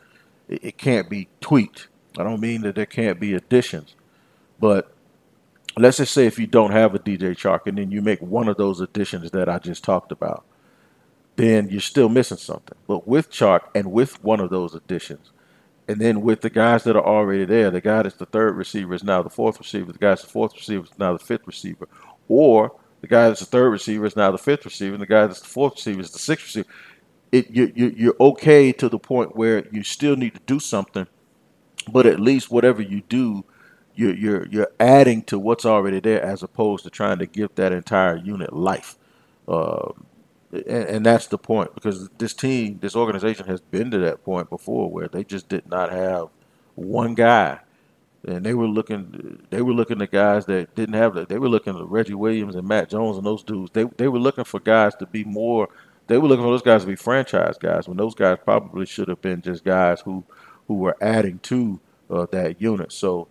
it 0.49 0.77
can't 0.77 1.09
be 1.09 1.29
tweaked. 1.41 1.89
I 2.19 2.23
don't 2.23 2.41
mean 2.41 2.63
that 2.63 2.75
there 2.75 2.87
can't 2.87 3.19
be 3.19 3.35
additions. 3.35 3.95
But 4.59 4.93
let's 5.77 5.99
just 5.99 6.15
say 6.15 6.27
if 6.27 6.39
you 6.39 6.47
don't 6.47 6.71
have 6.71 6.95
a 6.95 6.99
DJ 6.99 7.37
Chark 7.37 7.67
and 7.67 7.77
then 7.77 7.91
you 7.91 8.01
make 8.01 8.21
one 8.21 8.49
of 8.49 8.57
those 8.57 8.81
additions 8.81 9.31
that 9.33 9.49
I 9.49 9.59
just 9.59 9.85
talked 9.85 10.11
about, 10.11 10.45
then 11.37 11.69
you're 11.69 11.81
still 11.81 12.09
missing 12.09 12.39
something. 12.39 12.79
But 12.87 13.07
with 13.07 13.31
Chark 13.31 13.61
and 13.75 13.93
with 13.93 14.23
one 14.25 14.41
of 14.41 14.51
those 14.51 14.75
additions, 14.75 15.33
and 15.87 16.01
then 16.01 16.23
with 16.23 16.41
the 16.41 16.51
guys 16.51 16.85
that 16.85 16.97
are 16.97 17.07
already 17.07 17.45
there, 17.45 17.71
the 17.71 17.81
guy 17.81 18.03
that's 18.03 18.17
the 18.17 18.27
third 18.27 18.57
receiver 18.57 18.95
is 18.95 19.05
now 19.05 19.23
the 19.23 19.31
fourth 19.31 19.59
receiver, 19.59 19.93
the 19.93 19.99
guy 19.99 20.09
that's 20.09 20.23
the 20.23 20.29
fourth 20.29 20.55
receiver 20.55 20.85
is 20.85 20.99
now 20.99 21.13
the 21.13 21.25
fifth 21.25 21.47
receiver, 21.47 21.89
or 22.27 22.75
the 23.03 23.07
guy 23.07 23.29
that's 23.29 23.41
the 23.41 23.47
third 23.47 23.69
receiver 23.69 24.07
is 24.07 24.17
now 24.17 24.31
the 24.31 24.39
fifth 24.39 24.65
receiver, 24.65 24.95
and 24.95 25.03
the 25.03 25.07
guy 25.07 25.27
that's 25.27 25.41
the 25.41 25.47
fourth 25.47 25.75
receiver 25.75 26.01
is 26.01 26.11
the 26.11 26.19
sixth 26.19 26.47
receiver. 26.47 26.69
It, 27.31 27.51
you, 27.51 27.73
you, 27.77 27.95
you're 27.97 28.17
okay 28.19 28.73
to 28.73 28.89
the 28.89 28.99
point 28.99 29.37
where 29.37 29.69
you 29.71 29.83
still 29.83 30.17
need 30.17 30.35
to 30.35 30.41
do 30.47 30.59
something, 30.59 31.07
but 31.93 32.07
at 32.07 32.19
least 32.19 32.51
whatever 32.51 32.81
you 32.81 33.03
do– 33.03 33.45
you're 33.97 34.15
you're 34.15 34.47
you're 34.49 34.71
adding 34.79 35.23
to 35.23 35.39
what's 35.39 35.65
already 35.65 36.01
there 36.01 36.23
as 36.23 36.43
opposed 36.43 36.85
to 36.85 36.91
trying 36.91 37.19
to 37.19 37.27
give 37.27 37.55
that 37.57 37.73
entire 37.73 38.17
unit 38.17 38.53
life. 38.53 38.97
Uh, 39.49 39.93
and, 40.53 40.67
and, 40.67 41.07
that's 41.07 41.27
the 41.27 41.39
point 41.39 41.75
because 41.75 42.09
this 42.19 42.35
team, 42.35 42.79
this 42.81 42.97
organization 42.97 43.47
has 43.47 43.61
been 43.61 43.91
to 43.91 43.99
that 43.99 44.25
point 44.25 44.49
before 44.49 44.91
where 44.91 45.09
they 45.09 45.25
just 45.25 45.49
did 45.49 45.69
not 45.69 45.93
have 45.93 46.29
one 46.75 47.15
guy, 47.15 47.61
and 48.27 48.45
they 48.45 48.55
were 48.55 48.67
looking, 48.67 49.45
they 49.51 49.63
were 49.63 49.73
looking 49.73 50.01
at 50.03 50.11
guys 50.11 50.47
that 50.47 50.75
didn't 50.75 50.95
have 50.95 51.15
that. 51.15 51.29
They 51.29 51.39
were 51.39 51.49
looking 51.49 51.77
at 51.77 51.89
Reggie 51.89 52.15
Williams 52.15 52.55
and 52.55 52.67
Matt 52.67 52.91
Jones 52.91 53.17
and 53.17 53.27
those 53.27 53.43
dudes. 53.43 53.71
They 53.73 53.85
they 53.97 54.09
were 54.09 54.19
looking 54.19 54.45
for 54.45 54.61
guys 54.61 54.95
to 54.97 55.07
be 55.07 55.25
more. 55.25 55.69
They 56.07 56.19
were 56.19 56.29
looking 56.29 56.45
for 56.45 56.51
those 56.51 56.63
guys 56.63 56.83
to 56.83 56.87
be 56.87 56.97
franchise 56.97 57.59
guys 57.59 57.89
when 57.89 57.97
those 57.97 58.15
guys 58.15 58.39
probably 58.45 58.87
should 58.87 59.09
have 59.09 59.21
been 59.21 59.43
just 59.43 59.65
guys 59.65 60.01
who 60.01 60.25
who 60.69 60.75
were 60.75 60.97
adding 61.01 61.39
to 61.41 61.81
uh, 62.11 62.27
that 62.33 62.61
unit. 62.61 62.93
So 62.93 63.29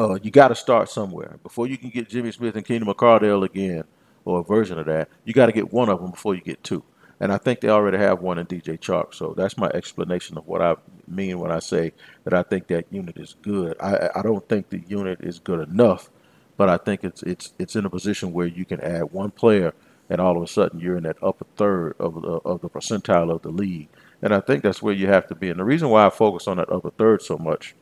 uh, 0.00 0.18
you 0.22 0.30
got 0.30 0.48
to 0.48 0.54
start 0.54 0.88
somewhere 0.88 1.38
before 1.42 1.66
you 1.66 1.76
can 1.76 1.90
get 1.90 2.08
Jimmy 2.08 2.32
Smith 2.32 2.56
and 2.56 2.64
Keenan 2.64 2.88
McCardell 2.88 3.44
again, 3.44 3.84
or 4.24 4.40
a 4.40 4.42
version 4.42 4.78
of 4.78 4.86
that. 4.86 5.10
You 5.24 5.34
got 5.34 5.46
to 5.46 5.52
get 5.52 5.72
one 5.74 5.90
of 5.90 6.00
them 6.00 6.10
before 6.12 6.34
you 6.34 6.40
get 6.40 6.64
two. 6.64 6.82
And 7.20 7.30
I 7.30 7.36
think 7.36 7.60
they 7.60 7.68
already 7.68 7.98
have 7.98 8.22
one 8.22 8.38
in 8.38 8.46
DJ 8.46 8.80
Chark. 8.80 9.12
So 9.14 9.34
that's 9.36 9.58
my 9.58 9.68
explanation 9.74 10.38
of 10.38 10.46
what 10.46 10.62
I 10.62 10.76
mean 11.06 11.38
when 11.38 11.50
I 11.50 11.58
say 11.58 11.92
that 12.24 12.32
I 12.32 12.42
think 12.42 12.68
that 12.68 12.86
unit 12.90 13.18
is 13.18 13.36
good. 13.42 13.76
I, 13.78 14.08
I 14.16 14.22
don't 14.22 14.48
think 14.48 14.70
the 14.70 14.80
unit 14.88 15.20
is 15.20 15.38
good 15.38 15.68
enough, 15.68 16.08
but 16.56 16.70
I 16.70 16.78
think 16.78 17.04
it's 17.04 17.22
it's 17.22 17.52
it's 17.58 17.76
in 17.76 17.84
a 17.84 17.90
position 17.90 18.32
where 18.32 18.46
you 18.46 18.64
can 18.64 18.80
add 18.80 19.12
one 19.12 19.30
player, 19.32 19.74
and 20.08 20.18
all 20.18 20.34
of 20.34 20.42
a 20.42 20.46
sudden 20.46 20.80
you're 20.80 20.96
in 20.96 21.02
that 21.02 21.22
upper 21.22 21.44
third 21.56 21.94
of 21.98 22.22
the 22.22 22.28
of 22.46 22.62
the 22.62 22.70
percentile 22.70 23.30
of 23.30 23.42
the 23.42 23.50
league. 23.50 23.90
And 24.22 24.34
I 24.34 24.40
think 24.40 24.62
that's 24.62 24.80
where 24.80 24.94
you 24.94 25.08
have 25.08 25.28
to 25.28 25.34
be. 25.34 25.50
And 25.50 25.60
the 25.60 25.64
reason 25.64 25.90
why 25.90 26.06
I 26.06 26.10
focus 26.10 26.48
on 26.48 26.56
that 26.56 26.72
upper 26.72 26.90
third 26.90 27.20
so 27.20 27.36
much 27.36 27.74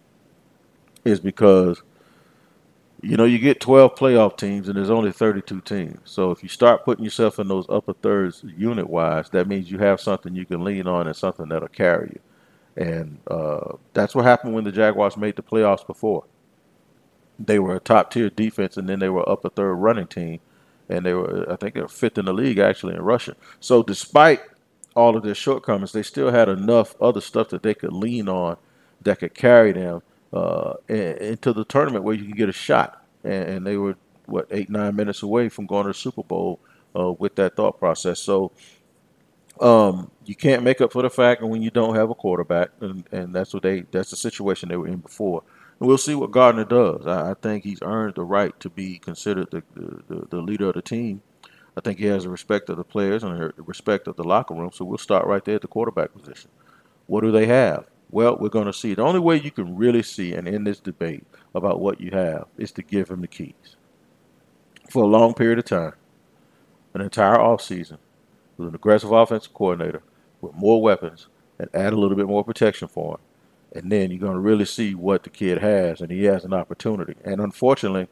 is 1.04 1.20
because 1.20 1.82
you 3.02 3.16
know, 3.16 3.24
you 3.24 3.38
get 3.38 3.60
12 3.60 3.94
playoff 3.94 4.36
teams 4.36 4.68
and 4.68 4.76
there's 4.76 4.90
only 4.90 5.12
32 5.12 5.60
teams. 5.62 5.98
So 6.04 6.32
if 6.32 6.42
you 6.42 6.48
start 6.48 6.84
putting 6.84 7.04
yourself 7.04 7.38
in 7.38 7.48
those 7.48 7.66
upper 7.68 7.92
thirds 7.92 8.44
unit 8.56 8.90
wise, 8.90 9.30
that 9.30 9.46
means 9.46 9.70
you 9.70 9.78
have 9.78 10.00
something 10.00 10.34
you 10.34 10.46
can 10.46 10.64
lean 10.64 10.88
on 10.88 11.06
and 11.06 11.14
something 11.16 11.48
that'll 11.48 11.68
carry 11.68 12.14
you. 12.14 12.20
And 12.84 13.18
uh, 13.28 13.74
that's 13.94 14.14
what 14.14 14.24
happened 14.24 14.54
when 14.54 14.64
the 14.64 14.72
Jaguars 14.72 15.16
made 15.16 15.36
the 15.36 15.42
playoffs 15.42 15.86
before. 15.86 16.24
They 17.38 17.58
were 17.60 17.76
a 17.76 17.80
top 17.80 18.10
tier 18.10 18.30
defense 18.30 18.76
and 18.76 18.88
then 18.88 18.98
they 18.98 19.08
were 19.08 19.28
upper 19.28 19.48
third 19.48 19.74
running 19.74 20.08
team. 20.08 20.40
And 20.88 21.06
they 21.06 21.14
were, 21.14 21.46
I 21.50 21.56
think, 21.56 21.74
they 21.74 21.82
were 21.82 21.88
fifth 21.88 22.18
in 22.18 22.24
the 22.24 22.32
league 22.32 22.58
actually 22.58 22.94
in 22.94 23.02
rushing. 23.02 23.36
So 23.60 23.82
despite 23.82 24.40
all 24.96 25.16
of 25.16 25.22
their 25.22 25.34
shortcomings, 25.34 25.92
they 25.92 26.02
still 26.02 26.30
had 26.32 26.48
enough 26.48 26.96
other 27.00 27.20
stuff 27.20 27.50
that 27.50 27.62
they 27.62 27.74
could 27.74 27.92
lean 27.92 28.28
on 28.28 28.56
that 29.02 29.20
could 29.20 29.34
carry 29.34 29.72
them 29.72 30.02
uh, 30.32 30.74
into 30.88 31.52
the 31.52 31.64
tournament 31.64 32.04
where 32.04 32.14
you 32.14 32.24
can 32.24 32.36
get 32.36 32.48
a 32.48 32.52
shot. 32.52 33.04
And, 33.24 33.66
they 33.66 33.76
were 33.76 33.96
what 34.26 34.46
eight 34.50 34.70
nine 34.70 34.94
minutes 34.96 35.22
away 35.22 35.48
from 35.48 35.66
going 35.66 35.84
to 35.84 35.90
the 35.90 35.94
Super 35.94 36.22
Bowl 36.22 36.60
uh, 36.98 37.12
with 37.12 37.34
that 37.36 37.56
thought 37.56 37.78
process. 37.78 38.20
So 38.20 38.52
um, 39.60 40.10
you 40.24 40.34
can't 40.34 40.62
make 40.62 40.80
up 40.80 40.92
for 40.92 41.02
the 41.02 41.10
fact 41.10 41.42
when 41.42 41.62
you 41.62 41.70
don't 41.70 41.96
have 41.96 42.10
a 42.10 42.14
quarterback, 42.14 42.70
and, 42.80 43.04
and 43.12 43.34
that's 43.34 43.52
what 43.54 43.62
they 43.62 43.80
that's 43.90 44.10
the 44.10 44.16
situation 44.16 44.68
they 44.68 44.76
were 44.76 44.88
in 44.88 44.98
before. 44.98 45.42
And 45.80 45.88
we'll 45.88 45.98
see 45.98 46.14
what 46.14 46.30
Gardner 46.30 46.64
does. 46.64 47.06
I, 47.06 47.30
I 47.30 47.34
think 47.34 47.64
he's 47.64 47.82
earned 47.82 48.14
the 48.16 48.24
right 48.24 48.58
to 48.60 48.70
be 48.70 48.98
considered 48.98 49.50
the, 49.50 49.62
the, 49.74 50.26
the 50.30 50.38
leader 50.38 50.68
of 50.68 50.74
the 50.74 50.82
team. 50.82 51.22
I 51.76 51.80
think 51.80 51.98
he 51.98 52.06
has 52.06 52.24
the 52.24 52.30
respect 52.30 52.70
of 52.70 52.76
the 52.76 52.84
players 52.84 53.22
and 53.22 53.38
the 53.38 53.52
respect 53.58 54.08
of 54.08 54.16
the 54.16 54.24
locker 54.24 54.54
room. 54.54 54.70
So 54.72 54.84
we'll 54.84 54.98
start 54.98 55.26
right 55.26 55.44
there 55.44 55.56
at 55.56 55.62
the 55.62 55.68
quarterback 55.68 56.12
position. 56.12 56.50
What 57.06 57.22
do 57.22 57.30
they 57.30 57.46
have? 57.46 57.86
Well, 58.10 58.36
we're 58.38 58.48
going 58.48 58.66
to 58.66 58.72
see. 58.72 58.94
The 58.94 59.02
only 59.02 59.20
way 59.20 59.36
you 59.40 59.50
can 59.50 59.76
really 59.76 60.02
see 60.02 60.32
and 60.32 60.48
end 60.48 60.66
this 60.66 60.80
debate 60.80 61.26
about 61.54 61.80
what 61.80 62.00
you 62.00 62.10
have 62.12 62.46
is 62.56 62.72
to 62.72 62.82
give 62.82 63.10
him 63.10 63.20
the 63.20 63.26
keys. 63.26 63.76
For 64.90 65.02
a 65.02 65.06
long 65.06 65.34
period 65.34 65.58
of 65.58 65.66
time, 65.66 65.92
an 66.94 67.02
entire 67.02 67.36
offseason, 67.36 67.98
with 68.56 68.68
an 68.68 68.74
aggressive 68.74 69.12
offensive 69.12 69.52
coordinator, 69.52 70.02
with 70.40 70.54
more 70.54 70.80
weapons, 70.80 71.26
and 71.58 71.68
add 71.74 71.92
a 71.92 71.96
little 71.96 72.16
bit 72.16 72.26
more 72.26 72.44
protection 72.44 72.88
for 72.88 73.14
him. 73.14 73.20
And 73.72 73.92
then 73.92 74.10
you're 74.10 74.20
going 74.20 74.32
to 74.32 74.40
really 74.40 74.64
see 74.64 74.94
what 74.94 75.24
the 75.24 75.30
kid 75.30 75.58
has, 75.58 76.00
and 76.00 76.10
he 76.10 76.24
has 76.24 76.44
an 76.46 76.54
opportunity. 76.54 77.14
And 77.24 77.40
unfortunately, 77.40 78.08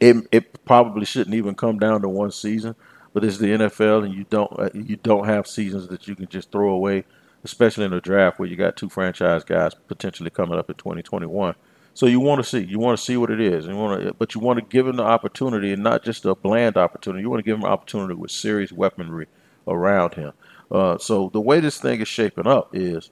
it, 0.00 0.16
it 0.32 0.64
probably 0.64 1.04
shouldn't 1.04 1.36
even 1.36 1.54
come 1.54 1.78
down 1.78 2.02
to 2.02 2.08
one 2.08 2.32
season, 2.32 2.74
but 3.14 3.24
it's 3.24 3.38
the 3.38 3.46
NFL, 3.46 4.04
and 4.04 4.14
you 4.14 4.24
don't 4.28 4.52
uh, 4.58 4.70
you 4.74 4.96
don't 4.96 5.26
have 5.26 5.46
seasons 5.46 5.88
that 5.88 6.08
you 6.08 6.16
can 6.16 6.26
just 6.26 6.50
throw 6.50 6.70
away 6.70 7.04
especially 7.48 7.84
in 7.84 7.90
the 7.90 8.00
draft 8.00 8.38
where 8.38 8.48
you 8.48 8.56
got 8.56 8.76
two 8.76 8.88
franchise 8.88 9.42
guys 9.42 9.74
potentially 9.74 10.30
coming 10.30 10.58
up 10.58 10.68
in 10.68 10.76
2021. 10.76 11.54
So 11.94 12.06
you 12.06 12.20
want 12.20 12.42
to 12.42 12.48
see, 12.48 12.62
you 12.62 12.78
want 12.78 12.98
to 12.98 13.04
see 13.04 13.16
what 13.16 13.30
it 13.30 13.40
is, 13.40 13.64
and 13.64 13.74
you 13.74 13.80
want 13.80 14.02
to, 14.02 14.14
but 14.14 14.34
you 14.34 14.40
want 14.40 14.58
to 14.58 14.64
give 14.64 14.86
him 14.86 14.96
the 14.96 15.02
opportunity, 15.02 15.72
and 15.72 15.82
not 15.82 16.04
just 16.04 16.24
a 16.26 16.34
bland 16.34 16.76
opportunity. 16.76 17.22
You 17.22 17.30
want 17.30 17.40
to 17.40 17.44
give 17.44 17.56
him 17.56 17.64
an 17.64 17.70
opportunity 17.70 18.14
with 18.14 18.30
serious 18.30 18.70
weaponry 18.70 19.26
around 19.66 20.14
him. 20.14 20.32
Uh, 20.70 20.98
so 20.98 21.30
the 21.32 21.40
way 21.40 21.58
this 21.58 21.80
thing 21.80 22.00
is 22.00 22.06
shaping 22.06 22.46
up 22.46 22.70
is, 22.72 23.10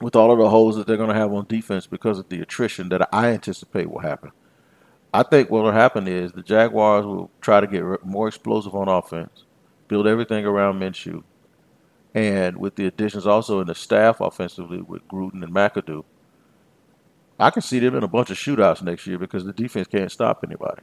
with 0.00 0.16
all 0.16 0.32
of 0.32 0.38
the 0.38 0.48
holes 0.48 0.76
that 0.76 0.86
they're 0.86 0.96
going 0.96 1.10
to 1.10 1.14
have 1.14 1.32
on 1.32 1.46
defense 1.46 1.86
because 1.86 2.18
of 2.18 2.28
the 2.28 2.40
attrition 2.40 2.88
that 2.90 3.08
I 3.12 3.28
anticipate 3.28 3.90
will 3.90 4.00
happen. 4.00 4.30
I 5.12 5.22
think 5.22 5.50
what 5.50 5.64
will 5.64 5.72
happen 5.72 6.08
is 6.08 6.32
the 6.32 6.42
Jaguars 6.42 7.04
will 7.04 7.30
try 7.40 7.60
to 7.60 7.66
get 7.66 7.84
more 8.06 8.28
explosive 8.28 8.74
on 8.74 8.88
offense, 8.88 9.44
build 9.88 10.06
everything 10.06 10.46
around 10.46 10.80
Minshew, 10.80 11.24
and 12.14 12.58
with 12.58 12.76
the 12.76 12.86
additions 12.86 13.26
also 13.26 13.60
in 13.60 13.66
the 13.66 13.74
staff 13.74 14.20
offensively 14.20 14.82
with 14.82 15.06
Gruden 15.08 15.42
and 15.42 15.54
McAdoo, 15.54 16.04
I 17.38 17.50
can 17.50 17.62
see 17.62 17.78
them 17.78 17.96
in 17.96 18.04
a 18.04 18.08
bunch 18.08 18.30
of 18.30 18.36
shootouts 18.36 18.82
next 18.82 19.06
year 19.06 19.18
because 19.18 19.44
the 19.44 19.52
defense 19.52 19.88
can't 19.88 20.12
stop 20.12 20.44
anybody. 20.44 20.82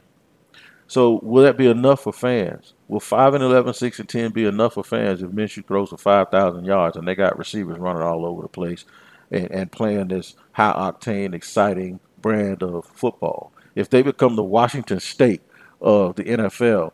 So 0.86 1.20
will 1.22 1.44
that 1.44 1.56
be 1.56 1.68
enough 1.68 2.02
for 2.02 2.12
fans? 2.12 2.74
Will 2.88 2.98
five 2.98 3.34
and 3.34 3.44
11, 3.44 3.74
6 3.74 4.00
and 4.00 4.08
ten 4.08 4.32
be 4.32 4.44
enough 4.44 4.74
for 4.74 4.82
fans 4.82 5.22
if 5.22 5.30
Minshew 5.30 5.64
throws 5.64 5.90
for 5.90 5.96
five 5.96 6.30
thousand 6.30 6.64
yards 6.64 6.96
and 6.96 7.06
they 7.06 7.14
got 7.14 7.38
receivers 7.38 7.78
running 7.78 8.02
all 8.02 8.26
over 8.26 8.42
the 8.42 8.48
place 8.48 8.84
and, 9.30 9.48
and 9.52 9.72
playing 9.72 10.08
this 10.08 10.34
high 10.52 10.72
octane, 10.72 11.32
exciting 11.32 12.00
brand 12.20 12.64
of 12.64 12.86
football? 12.86 13.52
If 13.76 13.88
they 13.88 14.02
become 14.02 14.34
the 14.34 14.42
Washington 14.42 14.98
State 14.98 15.42
of 15.80 16.16
the 16.16 16.24
NFL, 16.24 16.90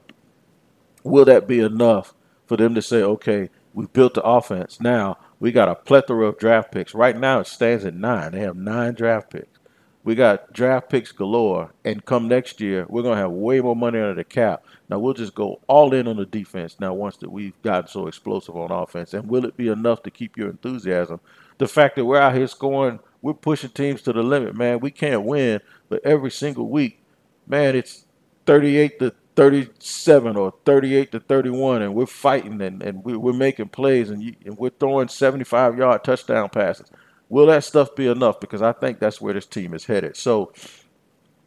will 1.03 1.25
that 1.25 1.49
be 1.49 1.61
enough 1.61 2.13
for 2.47 2.59
them 2.59 2.75
to 2.75 2.83
say, 2.83 3.03
okay, 3.03 3.49
we've 3.77 3.93
built 3.93 4.15
the 4.15 4.23
offense. 4.23 4.81
Now 4.81 5.19
we 5.39 5.53
got 5.53 5.69
a 5.69 5.77
plethora 5.77 6.27
of 6.27 6.39
draft 6.39 6.73
picks. 6.73 6.95
Right 6.95 7.17
now 7.17 7.41
it 7.41 7.47
stands 7.47 7.85
at 7.85 7.95
nine. 7.95 8.33
They 8.33 8.41
have 8.41 8.57
nine 8.57 8.95
draft 8.95 9.31
picks. 9.31 9.61
We 10.03 10.15
got 10.15 10.53
draft 10.53 10.89
picks 10.89 11.11
galore, 11.11 11.73
and 11.85 12.05
come 12.05 12.29
next 12.29 12.61
year, 12.61 12.87
we're 12.89 13.03
gonna 13.03 13.21
have 13.21 13.33
way 13.33 13.61
more 13.61 13.75
money 13.75 13.99
under 13.99 14.15
the 14.15 14.25
cap. 14.25 14.65
Now 14.89 15.01
we'll 15.01 15.15
just 15.15 15.35
go 15.35 15.61
all 15.67 15.93
in 15.93 16.07
on 16.07 16.17
the 16.17 16.25
defense. 16.25 16.77
Now 16.79 16.95
once 16.95 17.17
that 17.19 17.31
we've 17.31 17.61
gotten 17.63 17.89
so 17.89 18.07
explosive 18.07 18.57
on 18.57 18.71
offense, 18.71 19.15
and 19.15 19.29
will 19.29 19.45
it 19.45 19.57
be 19.57 19.69
enough 19.69 20.03
to 20.05 20.11
keep 20.11 20.37
your 20.37 20.49
enthusiasm? 20.49 21.21
The 21.59 21.67
fact 21.67 21.97
that 21.97 22.05
we're 22.05 22.21
out 22.21 22.37
here 22.37 22.47
scoring, 22.47 23.01
we're 23.21 23.35
pushing 23.35 23.71
teams 23.71 24.01
to 24.03 24.13
the 24.13 24.23
limit, 24.23 24.55
man. 24.55 24.79
We 24.79 24.93
can't 24.93 25.25
win, 25.25 25.61
but 25.89 26.05
every 26.05 26.31
single 26.31 26.69
week, 26.69 27.03
man, 27.49 27.75
it's 27.75 28.05
38 28.47 29.01
to 29.01 29.13
37 29.37 30.37
or 30.37 30.55
38 30.65 31.13
to 31.13 31.21
31, 31.21 31.83
and 31.83 31.95
we're 31.95 32.07
fighting 32.07 32.61
and, 32.63 32.83
and 32.83 33.05
we're 33.05 33.33
making 33.33 33.69
plays, 33.69 34.11
and, 34.11 34.23
you, 34.23 34.35
and 34.45 34.59
we're 34.59 34.71
throwing 34.71 35.09
75 35.09 35.79
yard 35.79 36.03
touchdown 36.03 36.49
passes. 36.49 36.91
Will 37.29 37.47
that 37.47 37.65
stuff 37.65 37.95
be 37.95 38.07
enough? 38.07 38.41
Because 38.41 38.63
I 38.63 38.73
think 38.73 38.99
that's 38.99 39.21
where 39.21 39.35
this 39.35 39.47
team 39.47 39.75
is 39.75 39.85
headed. 39.85 40.17
So 40.17 40.53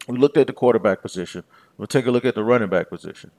we 0.08 0.18
looked 0.18 0.38
at 0.38 0.48
the 0.48 0.54
quarterback 0.54 1.02
position. 1.02 1.44
We'll 1.78 1.88
take 1.88 2.06
a 2.06 2.12
look 2.12 2.26
at 2.26 2.36
the 2.36 2.44
running 2.44 2.70
back 2.70 2.90
position. 2.90 3.32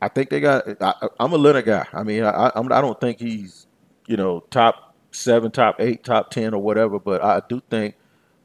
I 0.00 0.08
think 0.08 0.30
they 0.30 0.40
got. 0.40 0.64
I, 0.80 0.94
am 1.18 1.32
a 1.32 1.36
Leonard 1.36 1.66
guy. 1.66 1.86
I 1.92 2.02
mean, 2.02 2.24
I, 2.24 2.52
I'm, 2.54 2.72
I 2.72 2.80
don't 2.80 3.00
think 3.00 3.20
he's, 3.20 3.66
you 4.06 4.16
know, 4.16 4.40
top 4.50 4.94
seven, 5.10 5.50
top 5.50 5.76
eight, 5.78 6.04
top 6.04 6.30
ten, 6.30 6.54
or 6.54 6.62
whatever. 6.62 6.98
But 6.98 7.22
I 7.22 7.42
do 7.48 7.60
think 7.68 7.96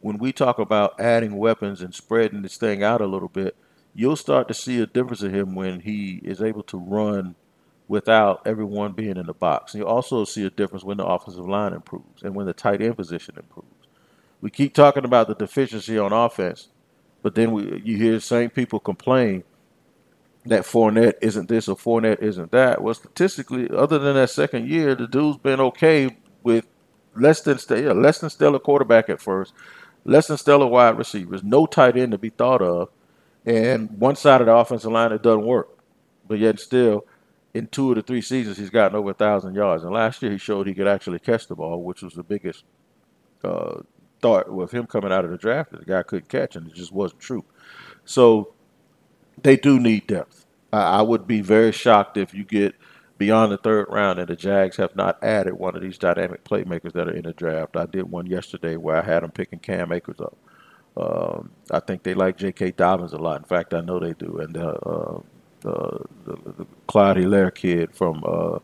when 0.02 0.18
we 0.18 0.34
talk 0.34 0.60
about 0.60 1.00
adding 1.00 1.38
weapons 1.38 1.82
and 1.82 1.94
spreading 1.94 2.42
this 2.42 2.58
thing 2.58 2.84
out 2.84 3.00
a 3.00 3.06
little 3.06 3.30
bit, 3.30 3.56
you'll 3.96 4.18
start 4.18 4.48
to 4.50 4.54
see 4.54 4.80
a 4.82 4.86
difference 4.86 5.24
in 5.24 5.34
him 5.34 5.56
when 5.56 5.80
he 5.80 6.20
is 6.24 6.42
able 6.42 6.64
to 6.64 6.78
run 6.78 7.36
without 7.88 8.46
everyone 8.46 8.92
being 8.92 9.18
in 9.18 9.26
the 9.26 9.34
box. 9.34 9.74
And 9.74 9.82
you 9.82 9.88
also 9.88 10.26
see 10.26 10.46
a 10.46 10.50
difference 10.50 10.84
when 10.84 10.98
the 10.98 11.06
offensive 11.06 11.48
line 11.48 11.74
improves 11.74 12.22
and 12.22 12.36
when 12.36 12.46
the 12.46 12.54
tight 12.54 12.82
end 12.82 12.98
position 12.98 13.36
improves. 13.38 13.68
We 14.42 14.50
keep 14.50 14.74
talking 14.74 15.06
about 15.06 15.28
the 15.28 15.36
deficiency 15.36 15.98
on 15.98 16.12
offense, 16.12 16.68
but 17.24 17.36
then 17.36 17.52
we 17.52 17.82
you 17.84 17.98
hear 17.98 18.14
the 18.14 18.22
same 18.22 18.50
people 18.50 18.80
complain 18.80 19.44
that 20.46 20.64
Fournette 20.64 21.16
isn't 21.22 21.50
this 21.50 21.68
or 21.68 21.76
Fournette 21.76 22.22
isn't 22.22 22.52
that. 22.52 22.82
Well, 22.82 22.94
statistically, 22.94 23.70
other 23.70 23.98
than 23.98 24.16
that 24.16 24.30
second 24.30 24.70
year, 24.70 24.94
the 24.94 25.08
dude's 25.08 25.38
been 25.38 25.60
okay 25.62 26.16
with 26.44 26.66
less 27.16 27.42
than 27.42 27.58
yeah, 27.70 27.94
less 27.94 28.20
than 28.20 28.30
stellar 28.30 28.60
quarterback 28.60 29.10
at 29.10 29.22
first, 29.22 29.54
less 30.04 30.28
than 30.28 30.38
stellar 30.38 30.68
wide 30.68 30.98
receivers, 30.98 31.44
no 31.44 31.66
tight 31.66 31.98
end 31.98 32.12
to 32.12 32.18
be 32.18 32.30
thought 32.30 32.62
of, 32.62 32.90
and 33.46 33.90
one 34.00 34.16
side 34.16 34.42
of 34.42 34.48
the 34.48 34.56
offensive 34.56 34.92
line 34.92 35.12
that 35.12 35.24
doesn't 35.24 35.46
work. 35.46 35.70
But 36.28 36.40
yet 36.40 36.60
still, 36.60 37.06
in 37.54 37.68
two 37.68 37.92
of 37.92 37.96
the 37.96 38.02
three 38.02 38.22
seasons, 38.22 38.58
he's 38.58 38.70
gotten 38.70 38.98
over 38.98 39.12
a 39.12 39.14
thousand 39.14 39.56
yards. 39.56 39.84
And 39.84 39.94
last 39.94 40.22
year, 40.22 40.32
he 40.32 40.38
showed 40.38 40.68
he 40.68 40.74
could 40.74 40.88
actually 40.88 41.20
catch 41.20 41.48
the 41.48 41.56
ball, 41.56 41.84
which 41.84 42.02
was 42.02 42.14
the 42.14 42.24
biggest 42.24 42.64
uh, 43.44 43.82
thought 44.22 44.52
with 44.52 44.72
him 44.72 44.88
coming 44.88 45.12
out 45.12 45.26
of 45.26 45.32
the 45.32 45.38
draft. 45.38 45.72
That 45.72 45.80
the 45.82 45.86
guy 45.86 46.04
couldn't 46.04 46.30
catch, 46.30 46.56
and 46.56 46.68
it 46.68 46.74
just 46.76 46.92
wasn't 46.92 47.22
true. 47.22 47.46
So 48.06 48.54
they 49.42 49.58
do 49.58 49.80
need 49.80 50.08
depth. 50.08 50.46
I, 50.74 51.00
I 51.00 51.02
would 51.02 51.28
be 51.28 51.42
very 51.42 51.72
shocked 51.72 52.18
if 52.18 52.34
you 52.34 52.44
get 52.44 52.76
beyond 53.18 53.52
the 53.52 53.58
third 53.58 53.88
round 53.90 54.20
and 54.20 54.28
the 54.28 54.36
Jags 54.36 54.78
have 54.78 54.96
not 54.96 55.24
added 55.24 55.54
one 55.54 55.76
of 55.76 55.82
these 55.82 55.98
dynamic 55.98 56.44
playmakers 56.44 56.94
that 56.94 57.08
are 57.08 57.14
in 57.16 57.24
the 57.24 57.34
draft. 57.34 57.78
I 57.78 57.86
did 57.86 58.12
one 58.12 58.26
yesterday 58.26 58.76
where 58.76 58.98
I 58.98 59.06
had 59.06 59.24
them 59.24 59.32
picking 59.32 59.60
Cam 59.60 59.92
Akers 59.92 60.20
up. 60.20 60.38
Um, 60.98 61.52
I 61.72 61.80
think 61.80 62.04
they 62.04 62.14
like 62.14 62.38
J.K. 62.38 62.72
Dobbins 62.72 63.14
a 63.14 63.18
lot. 63.18 63.38
In 63.38 63.44
fact, 63.44 63.74
I 63.74 63.82
know 63.82 64.00
they 64.00 64.14
do. 64.14 64.38
And 64.38 64.58
uh, 64.58 64.78
uh, 64.86 65.20
the, 65.62 66.38
the, 66.58 66.66
Clyde 66.88 67.18
Helaire 67.18 67.54
kid 67.54 67.94
from, 67.94 68.24
uh, 68.26 68.60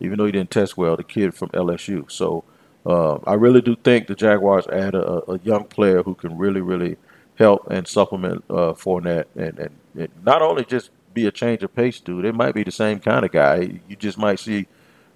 even 0.00 0.18
though 0.18 0.26
he 0.26 0.32
didn't 0.32 0.50
test 0.50 0.76
well, 0.76 0.96
the 0.96 1.04
kid 1.04 1.34
from 1.34 1.50
LSU. 1.50 2.10
So 2.10 2.44
uh, 2.86 3.18
I 3.26 3.34
really 3.34 3.60
do 3.60 3.76
think 3.76 4.06
the 4.06 4.14
Jaguars 4.14 4.66
add 4.68 4.94
a, 4.94 5.30
a, 5.30 5.38
young 5.40 5.64
player 5.64 6.02
who 6.02 6.14
can 6.14 6.36
really, 6.38 6.60
really 6.60 6.96
help 7.36 7.70
and 7.70 7.86
supplement 7.86 8.42
uh, 8.50 8.72
Fournette, 8.72 9.26
and, 9.36 9.58
and, 9.58 9.70
and 9.94 10.08
not 10.24 10.42
only 10.42 10.64
just 10.64 10.90
be 11.12 11.26
a 11.26 11.30
change 11.30 11.62
of 11.62 11.74
pace 11.74 12.00
dude. 12.00 12.24
It 12.24 12.34
might 12.34 12.54
be 12.54 12.62
the 12.62 12.70
same 12.70 13.00
kind 13.00 13.24
of 13.24 13.32
guy. 13.32 13.80
You 13.88 13.96
just 13.96 14.18
might 14.18 14.38
see. 14.38 14.66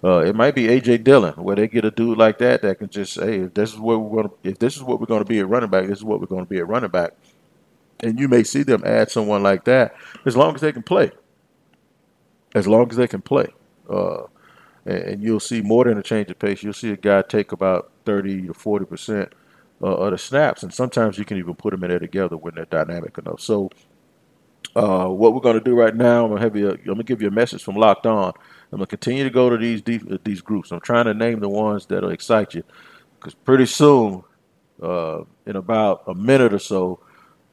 Uh, 0.05 0.19
it 0.19 0.35
might 0.35 0.53
be 0.53 0.67
AJ 0.67 1.03
Dillon, 1.03 1.33
where 1.33 1.55
they 1.55 1.67
get 1.67 1.83
a 1.83 1.89
dude 1.89 2.19
like 2.19 2.37
that 2.37 2.61
that 2.61 2.77
can 2.77 2.89
just 2.89 3.13
say, 3.13 3.39
if 3.39 3.55
this 3.55 3.73
is 3.73 3.79
what 3.79 3.97
we're 3.97 4.23
to, 4.23 4.31
if 4.43 4.59
this 4.59 4.75
is 4.75 4.83
what 4.83 4.99
we're 4.99 5.07
to 5.17 5.25
be 5.25 5.39
at 5.39 5.49
running 5.49 5.71
back, 5.71 5.87
this 5.87 5.97
is 5.97 6.03
what 6.03 6.19
we're 6.19 6.27
going 6.27 6.45
to 6.45 6.49
be 6.49 6.59
at 6.59 6.67
running 6.67 6.91
back 6.91 7.13
and 7.99 8.19
you 8.19 8.27
may 8.27 8.43
see 8.43 8.63
them 8.63 8.83
add 8.85 9.09
someone 9.09 9.43
like 9.43 9.65
that 9.65 9.95
as 10.25 10.35
long 10.35 10.55
as 10.55 10.61
they 10.61 10.71
can 10.71 10.83
play. 10.83 11.11
As 12.53 12.67
long 12.67 12.89
as 12.89 12.97
they 12.97 13.07
can 13.07 13.21
play. 13.21 13.47
Uh, 13.89 14.23
and, 14.85 14.97
and, 15.03 15.23
you'll 15.23 15.39
see 15.39 15.61
more 15.61 15.83
than 15.83 15.97
a 15.97 16.03
change 16.03 16.29
of 16.29 16.39
pace. 16.39 16.63
You'll 16.63 16.73
see 16.73 16.91
a 16.91 16.97
guy 16.97 17.21
take 17.21 17.51
about 17.51 17.91
30 18.05 18.47
to 18.47 18.53
40% 18.53 19.31
uh, 19.81 19.85
of 19.85 20.11
the 20.11 20.17
snaps. 20.17 20.63
And 20.63 20.73
sometimes 20.73 21.17
you 21.17 21.25
can 21.25 21.37
even 21.37 21.55
put 21.55 21.71
them 21.71 21.83
in 21.83 21.89
there 21.89 21.99
together 21.99 22.37
when 22.37 22.55
they're 22.55 22.65
dynamic 22.65 23.17
enough. 23.17 23.41
So, 23.41 23.69
uh, 24.75 25.07
what 25.07 25.33
we're 25.33 25.41
going 25.41 25.57
to 25.57 25.63
do 25.63 25.75
right 25.75 25.95
now. 25.95 26.25
I'm 26.25 26.37
going 26.37 26.97
to 26.97 27.03
give 27.03 27.21
you 27.21 27.27
a 27.27 27.31
message 27.31 27.63
from 27.63 27.75
Locked 27.75 28.05
On. 28.05 28.33
I'm 28.71 28.79
to 28.79 28.85
continue 28.85 29.23
to 29.23 29.29
go 29.29 29.49
to 29.49 29.57
these 29.57 29.81
these 30.23 30.41
groups. 30.41 30.71
I'm 30.71 30.79
trying 30.79 31.05
to 31.05 31.13
name 31.13 31.39
the 31.39 31.49
ones 31.49 31.85
that'll 31.85 32.11
excite 32.11 32.53
you, 32.53 32.63
because 33.19 33.33
pretty 33.33 33.65
soon, 33.65 34.23
uh, 34.81 35.21
in 35.45 35.55
about 35.55 36.03
a 36.07 36.13
minute 36.13 36.53
or 36.53 36.59
so, 36.59 36.99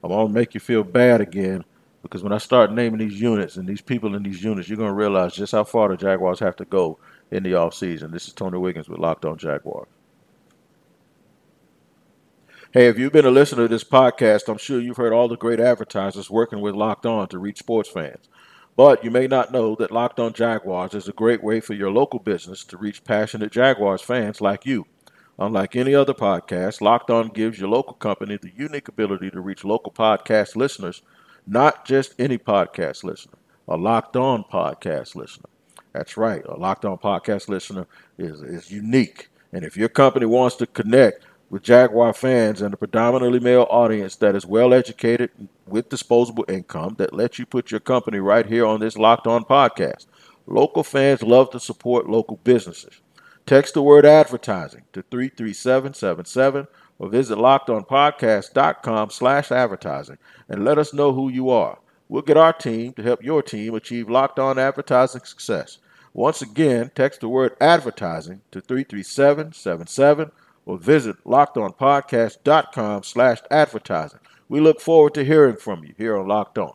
I'm 0.03 0.11
gonna 0.11 0.29
make 0.29 0.55
you 0.55 0.61
feel 0.61 0.85
bad 0.85 1.21
again 1.21 1.65
because 2.03 2.23
when 2.23 2.33
I 2.33 2.39
start 2.39 2.73
naming 2.73 2.99
these 2.99 3.21
units 3.21 3.57
and 3.57 3.69
these 3.69 3.81
people 3.81 4.15
in 4.15 4.23
these 4.23 4.43
units, 4.43 4.69
you're 4.69 4.79
gonna 4.79 4.93
realize 4.93 5.35
just 5.35 5.53
how 5.53 5.65
far 5.65 5.89
the 5.89 5.97
Jaguars 5.97 6.41
have 6.41 6.57
to 6.57 6.65
go 6.65 6.99
in 7.31 7.43
the 7.43 7.53
offseason. 7.53 8.11
This 8.13 8.27
is 8.27 8.35
Tony 8.35 8.59
Wiggins 8.59 8.89
with 8.89 8.99
Locked 8.99 9.25
On 9.25 9.39
Jaguars. 9.39 9.89
Hey, 12.73 12.89
if 12.89 12.99
you've 12.99 13.13
been 13.13 13.27
a 13.27 13.31
listener 13.31 13.65
to 13.65 13.69
this 13.69 13.85
podcast, 13.85 14.49
I'm 14.49 14.59
sure 14.59 14.81
you've 14.81 14.97
heard 14.97 15.13
all 15.13 15.29
the 15.29 15.37
great 15.37 15.61
advertisers 15.61 16.31
working 16.31 16.61
with 16.61 16.75
Locked 16.75 17.05
On 17.05 17.29
to 17.29 17.39
reach 17.39 17.59
sports 17.59 17.89
fans. 17.91 18.29
But 18.85 19.05
you 19.05 19.13
may 19.13 19.29
not 19.29 19.53
know 19.53 19.77
that 19.77 19.93
Locked 19.93 20.19
On 20.19 20.33
Jaguars 20.33 20.93
is 20.93 21.07
a 21.07 21.13
great 21.13 21.41
way 21.41 21.61
for 21.61 21.73
your 21.73 21.93
local 21.93 22.19
business 22.19 22.65
to 22.65 22.77
reach 22.77 23.05
passionate 23.05 23.53
Jaguars 23.53 24.03
fans 24.03 24.41
like 24.41 24.67
you. 24.67 24.87
Unlike 25.39 25.77
any 25.77 25.95
other 25.95 26.15
podcast, 26.15 26.81
Locked 26.81 27.09
On 27.09 27.29
gives 27.29 27.61
your 27.61 27.69
local 27.69 27.95
company 27.95 28.37
the 28.37 28.51
unique 28.57 28.89
ability 28.89 29.31
to 29.31 29.41
reach 29.41 29.65
local 29.65 29.93
podcast 29.93 30.57
listeners, 30.57 31.01
not 31.47 31.85
just 31.85 32.17
any 32.19 32.39
podcast 32.39 33.05
listener, 33.05 33.39
a 33.69 33.77
Locked 33.77 34.17
On 34.17 34.43
podcast 34.43 35.15
listener. 35.15 35.49
That's 35.93 36.17
right, 36.17 36.45
a 36.45 36.57
Locked 36.57 36.85
On 36.85 36.99
podcast 36.99 37.49
listener 37.49 37.87
is, 38.19 38.43
is 38.43 38.73
unique. 38.73 39.29
And 39.53 39.65
if 39.65 39.77
your 39.77 39.91
company 39.91 40.27
wants 40.27 40.57
to 40.57 40.67
connect 40.67 41.25
with 41.53 41.63
Jaguar 41.63 42.15
fans 42.15 42.63
and 42.63 42.73
a 42.73 42.79
predominantly 42.79 43.39
male 43.39 43.67
audience 43.69 44.17
that 44.17 44.35
is 44.35 44.47
well 44.47 44.73
educated 44.73 45.29
with 45.67 45.91
disposable 45.91 46.47
income 46.49 46.95
that 46.97 47.13
lets 47.13 47.39
you 47.39 47.45
put 47.45 47.71
your 47.71 47.79
company 47.79 48.19
right 48.19 48.47
here 48.47 48.65
on 48.65 48.81
this 48.81 48.97
Locked 48.97 49.27
On 49.27 49.45
podcast, 49.45 50.07
local 50.47 50.83
fans 50.83 51.23
love 51.23 51.51
to 51.51 51.61
support 51.61 52.09
local 52.09 52.41
businesses. 52.43 53.03
Text 53.45 53.75
the 53.75 53.83
word 53.83 54.07
advertising 54.07 54.85
to 54.95 55.03
33777 55.11 56.69
or 56.99 57.09
visit 57.11 57.37
lockedonpodcast.com 57.37 59.11
slash 59.11 59.53
advertising 59.53 60.17
and 60.49 60.65
let 60.65 60.79
us 60.79 60.95
know 60.95 61.13
who 61.13 61.29
you 61.29 61.51
are. 61.51 61.79
We'll 62.09 62.23
get 62.23 62.39
our 62.39 62.55
team 62.55 62.95
to 62.95 63.03
help 63.03 63.23
your 63.23 63.43
team 63.43 63.75
achieve 63.75 64.09
locked 64.09 64.39
on 64.39 64.59
advertising 64.59 65.25
success. 65.25 65.77
Once 66.15 66.41
again, 66.41 66.91
text 66.95 67.21
the 67.21 67.29
word 67.29 67.55
advertising 67.61 68.41
to 68.53 68.63
33777 68.63 70.31
or 70.67 70.79
visit 70.79 71.17
lockedonpodcast.com 71.25 73.03
slash 73.03 73.39
advertising. 73.51 74.21
We 74.49 74.61
look 74.61 74.81
forward 74.81 75.15
to 75.15 75.25
hearing 75.25 75.57
from 75.57 75.85
you 75.85 75.95
here 75.97 76.17
on 76.17 76.29
Locked 76.29 76.59
On. 76.59 76.75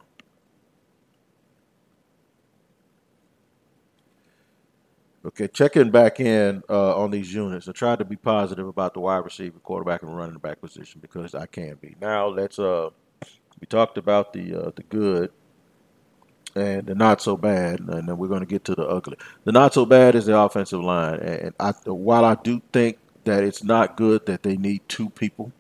Okay, 5.26 5.48
checking 5.50 5.92
back 5.92 6.22
in 6.22 6.64
uh, 6.70 6.96
on 6.96 7.12
these 7.12 7.34
units. 7.34 7.68
I 7.68 7.74
tried 7.74 8.00
to 8.00 8.06
be 8.06 8.16
positive 8.16 8.66
about 8.66 8.94
the 8.94 9.02
wide 9.02 9.26
receiver, 9.26 9.60
quarterback, 9.60 10.02
and 10.04 10.16
running 10.16 10.38
back 10.38 10.62
position 10.62 11.02
because 11.02 11.36
I 11.36 11.46
can 11.48 11.76
be. 11.82 11.96
Now 12.00 12.28
let's. 12.28 12.58
Uh, 12.58 12.92
we 13.60 13.68
talked 13.68 13.98
about 13.98 14.32
the 14.32 14.56
uh, 14.56 14.72
the 14.76 14.84
good 14.84 15.32
and 16.56 16.88
the 16.88 16.96
not 16.96 17.22
so 17.22 17.36
bad, 17.36 17.82
and 17.82 18.08
then 18.08 18.18
we're 18.18 18.28
going 18.28 18.40
to 18.40 18.46
get 18.46 18.64
to 18.66 18.76
the 18.76 18.86
ugly. 18.88 19.18
The 19.44 19.52
not 19.52 19.74
so 19.74 19.86
bad 19.86 20.16
is 20.16 20.28
the 20.28 20.38
offensive 20.38 20.82
line, 20.82 21.20
and 21.20 21.54
I, 21.60 21.72
while 21.86 22.24
I 22.24 22.36
do 22.36 22.62
think 22.72 22.98
that 23.28 23.44
it's 23.44 23.64
not 23.64 23.98
good 23.98 24.26
that 24.26 24.44
they 24.44 24.58
need 24.58 24.82
two 24.90 25.12
people, 25.12 25.54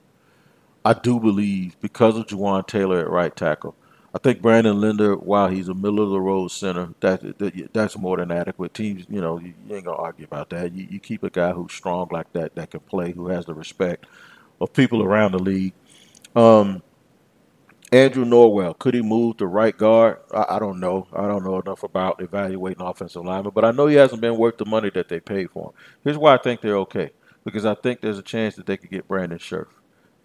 I 0.83 0.93
do 0.93 1.19
believe 1.19 1.79
because 1.81 2.17
of 2.17 2.27
Jawaan 2.27 2.67
Taylor 2.67 2.99
at 2.99 3.09
right 3.09 3.35
tackle 3.35 3.75
I 4.17 4.19
think 4.19 4.41
Brandon 4.41 4.81
Linder, 4.81 5.15
while 5.15 5.47
he's 5.47 5.67
a 5.67 5.75
middle 5.75 6.01
of 6.01 6.09
the 6.09 6.19
road 6.19 6.49
center, 6.49 6.89
that, 7.01 7.37
that 7.37 7.69
that's 7.71 7.97
more 7.97 8.17
than 8.17 8.31
adequate. 8.31 8.73
Teams, 8.73 9.05
you 9.09 9.21
know, 9.21 9.39
you, 9.39 9.53
you 9.67 9.75
ain't 9.75 9.85
gonna 9.85 9.97
argue 9.97 10.25
about 10.25 10.49
that. 10.49 10.73
You, 10.73 10.87
you 10.89 10.99
keep 10.99 11.23
a 11.23 11.29
guy 11.29 11.51
who's 11.51 11.73
strong 11.73 12.07
like 12.11 12.33
that, 12.33 12.55
that 12.55 12.71
can 12.71 12.79
play, 12.79 13.11
who 13.11 13.27
has 13.27 13.45
the 13.45 13.53
respect 13.53 14.07
of 14.59 14.73
people 14.73 15.03
around 15.03 15.33
the 15.33 15.39
league. 15.39 15.73
Um, 16.35 16.81
Andrew 17.91 18.25
Norwell, 18.25 18.79
could 18.79 18.95
he 18.95 19.03
move 19.03 19.37
to 19.37 19.45
right 19.45 19.77
guard? 19.77 20.17
I, 20.33 20.55
I, 20.55 20.59
don't 20.59 20.79
know. 20.79 21.07
I 21.13 21.27
don't 21.27 21.43
know 21.43 21.59
enough 21.59 21.83
about 21.83 22.21
evaluating 22.21 22.81
offensive 22.83 23.23
linemen, 23.23 23.51
but 23.53 23.65
I 23.65 23.71
know 23.71 23.87
he 23.87 23.97
hasn't 23.97 24.21
been 24.21 24.37
worth 24.37 24.57
the 24.57 24.65
money 24.65 24.89
that 24.95 25.09
they 25.09 25.19
paid 25.19 25.51
for 25.51 25.67
him. 25.67 25.71
Here's 26.03 26.17
why 26.17 26.33
I 26.33 26.37
think 26.39 26.61
they're 26.61 26.77
okay 26.77 27.11
because 27.47 27.65
I 27.65 27.75
think 27.75 28.01
there's 28.01 28.19
a 28.19 28.23
chance 28.23 28.55
that 28.55 28.65
they 28.65 28.75
could 28.75 28.89
get 28.89 29.07
Brandon 29.07 29.39
Scherff 29.39 29.69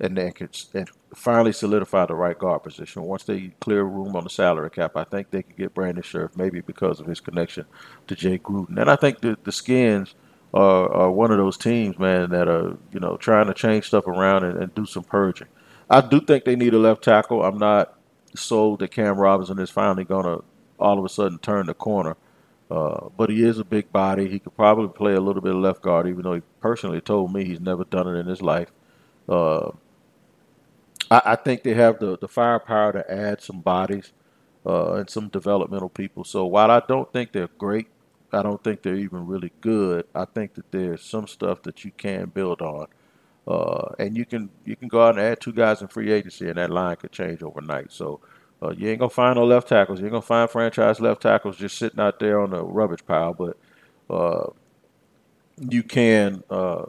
and 0.01 0.19
then 0.19 0.33
could 0.33 0.59
and 0.75 0.91
finally 1.15 1.53
solidify 1.53 2.05
the 2.07 2.17
right 2.17 2.37
guard 2.37 2.65
position. 2.65 3.03
Once 3.03 3.23
they 3.23 3.53
clear 3.61 3.85
room 3.85 4.17
on 4.17 4.25
the 4.25 4.31
salary 4.31 4.71
cap, 4.71 4.97
I 4.97 5.05
think 5.05 5.31
they 5.31 5.45
could 5.45 5.57
get 5.57 5.73
Brandon 5.73 6.03
Scherff, 6.03 6.37
maybe 6.37 6.63
because 6.63 6.99
of 6.99 7.07
his 7.07 7.21
connection 7.21 7.65
to 8.09 8.17
Jay 8.17 8.39
Gruden. 8.39 8.77
And 8.77 8.91
I 8.91 8.97
think 8.97 9.21
the, 9.21 9.39
the 9.45 9.53
Skins 9.53 10.17
are, 10.53 10.93
are 10.93 11.13
one 11.13 11.31
of 11.31 11.39
those 11.39 11.57
teams, 11.57 11.97
man, 11.97 12.31
that 12.31 12.49
are, 12.49 12.77
you 12.93 12.99
know, 12.99 13.17
trying 13.17 13.47
to 13.47 13.55
change 13.55 13.87
stuff 13.87 14.09
around 14.09 14.43
and, 14.43 14.61
and 14.61 14.75
do 14.75 14.85
some 14.85 15.05
purging. 15.05 15.47
I 15.89 16.01
do 16.01 16.21
think 16.21 16.45
they 16.45 16.57
need 16.57 16.75
a 16.75 16.79
left 16.79 17.05
tackle. 17.05 17.45
I'm 17.45 17.59
not 17.59 17.97
sold 18.35 18.81
that 18.81 18.91
Cam 18.91 19.17
Robinson 19.17 19.61
is 19.61 19.71
finally 19.71 20.03
going 20.03 20.25
to 20.25 20.43
all 20.81 20.99
of 20.99 21.05
a 21.05 21.09
sudden 21.09 21.39
turn 21.39 21.67
the 21.67 21.75
corner. 21.75 22.17
Uh, 22.73 23.11
but 23.19 23.29
he 23.29 23.45
is 23.45 23.59
a 23.59 23.65
big 23.65 23.93
body. 23.93 24.27
He 24.29 24.39
could 24.39 24.57
probably 24.57 24.89
play 24.89 25.13
a 25.13 25.21
little 25.21 25.43
bit 25.43 25.55
of 25.55 25.61
left 25.61 25.83
guard, 25.83 26.09
even 26.09 26.23
though 26.23 26.33
he 26.33 26.43
personally 26.61 27.03
told 27.03 27.31
me 27.31 27.45
he's 27.45 27.61
never 27.61 27.85
done 27.85 28.09
it 28.09 28.19
in 28.19 28.27
his 28.27 28.41
life. 28.41 28.73
Uh, 29.29 29.73
I, 31.11 31.21
I, 31.27 31.37
think 31.37 31.65
they 31.65 31.75
have 31.75 31.99
the, 31.99 32.17
the 32.17 32.29
firepower 32.29 32.95
to 32.95 33.13
add 33.13 33.43
some 33.43 33.61
bodies 33.61 34.13
uh, 34.65 34.95
and 34.95 35.11
some 35.11 35.29
developmental 35.29 35.91
people. 35.91 36.25
So 36.25 36.47
while 36.47 36.71
I 36.71 36.81
don't 36.89 37.13
think 37.13 37.33
they're 37.33 37.51
great, 37.59 37.89
I 38.33 38.43
don't 38.43 38.65
think 38.65 38.81
they're 38.81 38.97
even 38.97 39.27
really 39.27 39.53
good. 39.61 40.07
I 40.15 40.25
think 40.25 40.55
that 40.55 40.71
there's 40.71 41.03
some 41.03 41.27
stuff 41.27 41.61
that 41.65 41.85
you 41.85 41.91
can 41.91 42.31
build 42.31 42.63
on, 42.63 42.87
uh, 43.47 43.95
and 43.99 44.17
you 44.17 44.25
can 44.25 44.49
you 44.65 44.77
can 44.77 44.89
go 44.89 45.03
out 45.03 45.19
and 45.19 45.27
add 45.27 45.43
two 45.43 45.53
guys 45.53 45.83
in 45.83 45.89
free 45.89 46.11
agency, 46.11 46.49
and 46.49 46.57
that 46.57 46.71
line 46.71 46.97
could 46.97 47.13
change 47.13 47.43
overnight. 47.43 47.93
So 47.93 48.21
uh, 48.63 48.71
you 48.71 48.89
ain't 48.89 49.01
gonna 49.01 49.11
find 49.11 49.37
no 49.37 49.45
left 49.45 49.69
tackles. 49.69 49.99
You 49.99 50.07
ain't 50.07 50.13
gonna 50.13 50.23
find 50.23 50.49
franchise 50.49 51.01
left 51.01 51.23
tackles 51.23 51.57
just 51.57 51.79
sitting 51.79 52.01
out 52.01 52.19
there 52.21 52.41
on 52.41 52.51
the 52.51 52.63
rubbish 52.63 53.01
pile, 53.07 53.35
but 53.35 53.57
uh, 54.09 54.51
you 55.59 55.83
can 55.83 56.43
uh, 56.49 56.85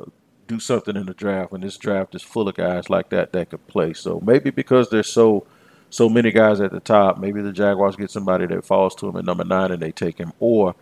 do 0.47 0.59
something 0.59 0.95
in 0.95 1.05
the 1.05 1.13
draft 1.13 1.51
and 1.51 1.63
this 1.63 1.77
draft 1.77 2.13
is 2.15 2.21
full 2.21 2.47
of 2.47 2.55
guys 2.55 2.89
like 2.89 3.09
that 3.09 3.33
that 3.33 3.49
could 3.49 3.65
play. 3.67 3.93
So 3.93 4.21
maybe 4.23 4.51
because 4.51 4.89
there's 4.89 5.09
so 5.09 5.45
so 5.89 6.09
many 6.09 6.31
guys 6.31 6.59
at 6.59 6.71
the 6.71 6.79
top, 6.79 7.19
maybe 7.19 7.41
the 7.41 7.51
Jaguars 7.51 7.95
get 7.95 8.09
somebody 8.11 8.47
that 8.47 8.65
falls 8.65 8.95
to 8.95 9.07
them 9.07 9.17
at 9.17 9.25
number 9.25 9.43
nine 9.43 9.71
and 9.71 9.81
they 9.81 9.91
take 9.91 10.17
him, 10.17 10.33
or 10.39 10.75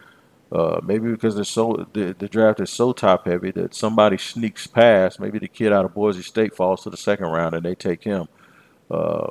uh, 0.52 0.80
maybe 0.84 1.10
because 1.10 1.36
they're 1.36 1.44
so 1.44 1.88
the, 1.94 2.16
the 2.18 2.28
draft 2.28 2.60
is 2.60 2.70
so 2.70 2.92
top 2.92 3.26
heavy 3.26 3.52
that 3.52 3.74
somebody 3.74 4.18
sneaks 4.18 4.68
past. 4.68 5.20
Maybe 5.20 5.40
the 5.40 5.48
kid 5.48 5.72
out 5.72 5.86
of 5.86 5.94
Boise 5.94 6.22
State 6.22 6.56
falls 6.56 6.84
to 6.84 6.90
the 6.90 6.98
second 6.98 7.28
round 7.28 7.56
and 7.56 7.66
they 7.66 7.76
take 7.76 8.04
him. 8.04 8.28
Uh, 8.90 9.30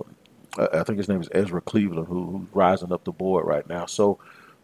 I 0.59 0.83
think 0.83 0.99
his 0.99 1.09
name 1.09 1.21
is 1.21 1.28
Ezra 1.33 1.61
Cleveland, 1.61 2.09
who, 2.09 2.26
who's 2.30 2.49
rising 2.52 2.93
up 2.93 3.04
the 3.04 3.13
board 3.13 3.47
right 3.47 3.69
now. 3.69 3.86
So 3.86 4.19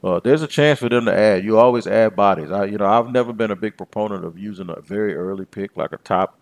uh, 0.05 0.21
there's 0.21 0.43
a 0.43 0.47
chance 0.47 0.81
for 0.81 0.89
them 0.89 1.07
to 1.07 1.15
add. 1.17 1.45
You 1.45 1.59
always 1.59 1.87
add 1.87 2.17
bodies. 2.17 2.51
I, 2.51 2.65
you 2.67 2.79
know, 2.79 2.87
I've 2.87 3.11
never 3.13 3.33
been 3.33 3.51
a 3.51 3.57
big 3.57 3.77
proponent 3.77 4.25
of 4.25 4.39
using 4.39 4.71
a 4.71 4.81
very 4.81 5.15
early 5.15 5.47
pick, 5.47 5.77
like 5.77 5.93
a 5.93 5.99
top 5.99 6.39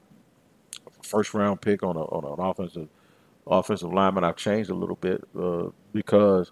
first 1.03 1.35
round 1.35 1.61
pick 1.61 1.83
on 1.83 1.97
a 1.97 2.03
on 2.03 2.25
an 2.25 2.45
offensive 2.45 2.89
offensive 3.47 3.93
lineman. 3.93 4.25
I've 4.25 4.37
changed 4.37 4.71
a 4.71 4.75
little 4.75 4.97
bit 4.97 5.23
uh, 5.39 5.69
because 5.93 6.51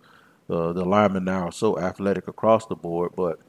uh, 0.50 0.72
the 0.72 0.84
linemen 0.84 1.24
now 1.24 1.48
are 1.48 1.52
so 1.52 1.78
athletic 1.78 2.28
across 2.28 2.66
the 2.66 2.76
board. 2.76 3.12
But 3.16 3.40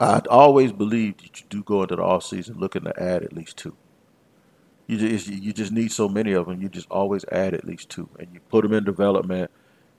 I 0.00 0.20
always 0.30 0.72
believed 0.72 1.24
that 1.24 1.40
you 1.40 1.46
do 1.48 1.62
go 1.62 1.82
into 1.82 1.96
the 1.96 2.02
off 2.02 2.24
season 2.24 2.58
looking 2.58 2.84
to 2.84 3.02
add 3.02 3.22
at 3.22 3.32
least 3.32 3.56
two. 3.58 3.76
You 4.86 4.98
just 4.98 5.26
you 5.26 5.52
just 5.52 5.72
need 5.72 5.90
so 5.92 6.08
many 6.08 6.32
of 6.32 6.46
them. 6.46 6.62
You 6.62 6.68
just 6.68 6.90
always 6.90 7.24
add 7.32 7.54
at 7.54 7.64
least 7.64 7.88
two, 7.88 8.08
and 8.18 8.28
you 8.32 8.40
put 8.48 8.62
them 8.62 8.72
in 8.72 8.84
development 8.84 9.50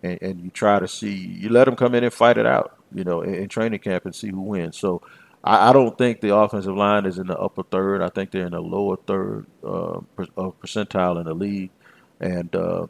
and, 0.03 0.21
and 0.21 0.39
you 0.41 0.49
try 0.49 0.79
to 0.79 0.87
see 0.87 1.13
you 1.13 1.49
let 1.49 1.65
them 1.65 1.75
come 1.75 1.95
in 1.95 2.03
and 2.03 2.13
fight 2.13 2.37
it 2.37 2.45
out, 2.45 2.77
you 2.93 3.03
know, 3.03 3.21
in, 3.21 3.33
in 3.35 3.49
training 3.49 3.79
camp 3.79 4.05
and 4.05 4.15
see 4.15 4.29
who 4.29 4.41
wins. 4.41 4.77
So 4.77 5.01
I, 5.43 5.69
I, 5.69 5.73
don't 5.73 5.97
think 5.97 6.21
the 6.21 6.35
offensive 6.35 6.75
line 6.75 7.05
is 7.05 7.17
in 7.17 7.27
the 7.27 7.37
upper 7.37 7.63
third. 7.63 8.01
I 8.01 8.09
think 8.09 8.31
they're 8.31 8.45
in 8.45 8.51
the 8.51 8.61
lower 8.61 8.97
third 8.97 9.45
uh, 9.63 9.99
percentile 10.17 11.19
in 11.19 11.25
the 11.25 11.33
league, 11.33 11.71
and 12.19 12.55
uh, 12.55 12.87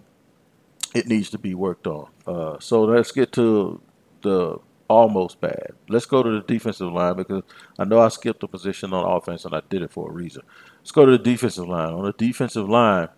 it 0.93 1.07
needs 1.07 1.29
to 1.31 1.37
be 1.37 1.55
worked 1.55 1.87
on. 1.87 2.09
Uh, 2.25 2.59
so 2.59 2.83
let's 2.83 3.11
get 3.11 3.31
to 3.33 3.81
the 4.21 4.59
almost 4.89 5.41
bad. 5.41 5.71
Let's 5.89 6.05
go 6.05 6.23
to 6.23 6.29
the 6.29 6.41
defensive 6.41 6.91
line 6.91 7.15
because 7.15 7.43
I 7.77 7.83
know 7.83 7.99
I 7.99 8.07
skipped 8.07 8.43
a 8.43 8.47
position 8.47 8.93
on 8.93 9.05
offense 9.05 9.43
and 9.43 9.53
I 9.53 9.61
did 9.69 9.81
it 9.81 9.91
for 9.91 10.09
a 10.09 10.13
reason. 10.13 10.43
Let's 10.87 10.93
go 10.93 11.05
to 11.05 11.11
the 11.11 11.17
defensive 11.17 11.67
line. 11.67 11.93
On 11.93 12.05
the 12.05 12.13
defensive 12.13 12.69
line, 12.69 13.09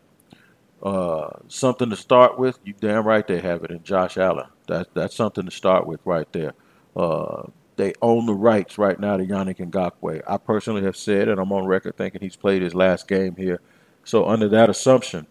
uh, 0.81 1.29
something 1.49 1.91
to 1.91 1.95
start 1.95 2.39
with, 2.39 2.57
you 2.63 2.73
damn 2.73 3.05
right 3.05 3.27
they 3.27 3.39
have 3.41 3.63
it 3.63 3.69
in 3.69 3.83
Josh 3.83 4.17
Allen. 4.17 4.47
That 4.67 4.91
that's 4.95 5.15
something 5.15 5.45
to 5.45 5.51
start 5.51 5.85
with 5.85 5.99
right 6.03 6.25
there. 6.33 6.53
Uh, 6.95 7.43
they 7.75 7.93
own 8.01 8.25
the 8.25 8.33
rights 8.33 8.79
right 8.79 8.99
now 8.99 9.17
to 9.17 9.23
Yannick 9.23 9.57
Ngakoue. 9.57 10.23
I 10.27 10.37
personally 10.37 10.81
have 10.81 10.97
said, 10.97 11.27
and 11.27 11.39
I'm 11.39 11.51
on 11.51 11.67
record 11.67 11.95
thinking 11.95 12.21
he's 12.21 12.35
played 12.35 12.63
his 12.63 12.73
last 12.73 13.07
game 13.07 13.35
here. 13.35 13.61
So 14.03 14.25
under 14.25 14.49
that 14.49 14.71
assumption, 14.71 15.27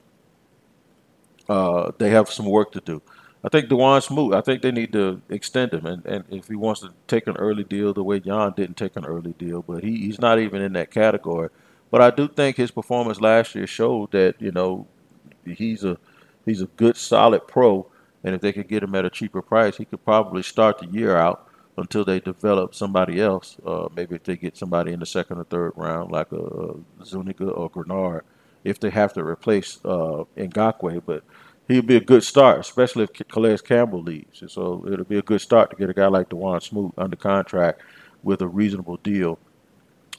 uh, 1.49 1.91
they 1.99 2.11
have 2.11 2.31
some 2.31 2.47
work 2.47 2.71
to 2.71 2.81
do. 2.81 3.03
I 3.43 3.49
think 3.49 3.69
Dawuane 3.69 4.01
Smoot, 4.01 4.35
I 4.35 4.43
think 4.43 4.63
they 4.63 4.71
need 4.71 4.93
to 4.93 5.23
extend 5.29 5.75
him. 5.75 5.87
And, 5.87 6.07
and 6.07 6.25
if 6.31 6.47
he 6.47 6.55
wants 6.55 6.83
to 6.83 6.91
take 7.09 7.27
an 7.27 7.37
early 7.37 7.65
deal 7.65 7.93
the 7.93 8.05
way 8.05 8.21
Jan 8.21 8.53
didn't 8.57 8.77
take 8.77 8.95
an 8.95 9.05
early 9.05 9.33
deal, 9.33 9.63
but 9.63 9.83
he, 9.83 9.97
he's 10.03 10.21
not 10.21 10.39
even 10.39 10.63
in 10.63 10.75
that 10.75 10.93
category. 10.93 11.49
But 11.91 12.03
I 12.03 12.11
do 12.11 12.29
think 12.29 12.57
his 12.57 12.71
performance 12.71 13.21
last 13.21 13.55
year 13.55 13.67
showed 13.67 14.11
that, 14.13 14.35
you 14.41 14.53
know, 14.53 14.87
he's 15.45 15.85
a 15.85 15.99
he's 16.45 16.61
a 16.61 16.67
good 16.67 16.97
solid 16.97 17.47
pro, 17.47 17.87
and 18.23 18.35
if 18.35 18.41
they 18.41 18.53
could 18.53 18.69
get 18.69 18.83
him 18.83 18.95
at 18.95 19.05
a 19.05 19.11
cheaper 19.11 19.43
price, 19.43 19.77
he 19.77 19.85
could 19.85 20.05
probably 20.05 20.43
start 20.43 20.79
the 20.79 20.87
year 20.87 21.17
out 21.17 21.49
until 21.77 22.05
they 22.05 22.21
develop 22.21 22.75
somebody 22.75 23.21
else. 23.21 23.57
Uh, 23.65 23.89
maybe 23.95 24.17
if 24.17 24.25
they 24.25 24.37
get 24.37 24.57
somebody 24.57 24.93
in 24.93 25.01
the 25.01 25.07
second 25.07 25.39
or 25.39 25.45
third 25.45 25.73
round, 25.77 26.11
like 26.11 26.31
a, 26.33 26.75
Zuniga 27.05 27.49
or 27.49 27.71
Greenard, 27.71 28.23
if 28.65 28.81
they 28.81 28.91
have 28.91 29.13
to 29.15 29.25
replace 29.25 29.79
uh, 29.85 30.25
Ngakoue, 30.37 31.03
but 31.07 31.23
he'd 31.69 31.87
be 31.87 31.97
a 31.97 32.01
good 32.01 32.25
start, 32.25 32.61
especially 32.61 33.05
if 33.05 33.13
Calais 33.29 33.59
Campbell 33.59 34.03
leaves. 34.03 34.43
And 34.43 34.51
so 34.51 34.85
it'll 34.91 35.05
be 35.05 35.19
a 35.19 35.23
good 35.23 35.41
start 35.41 35.71
to 35.71 35.77
get 35.77 35.89
a 35.89 35.95
guy 35.95 36.09
like 36.09 36.29
Dawuane 36.29 36.63
Smoot 36.63 36.93
under 36.99 37.17
contract 37.17 37.81
with 38.23 38.43
a 38.43 38.49
reasonable 38.49 38.97
deal 38.99 39.39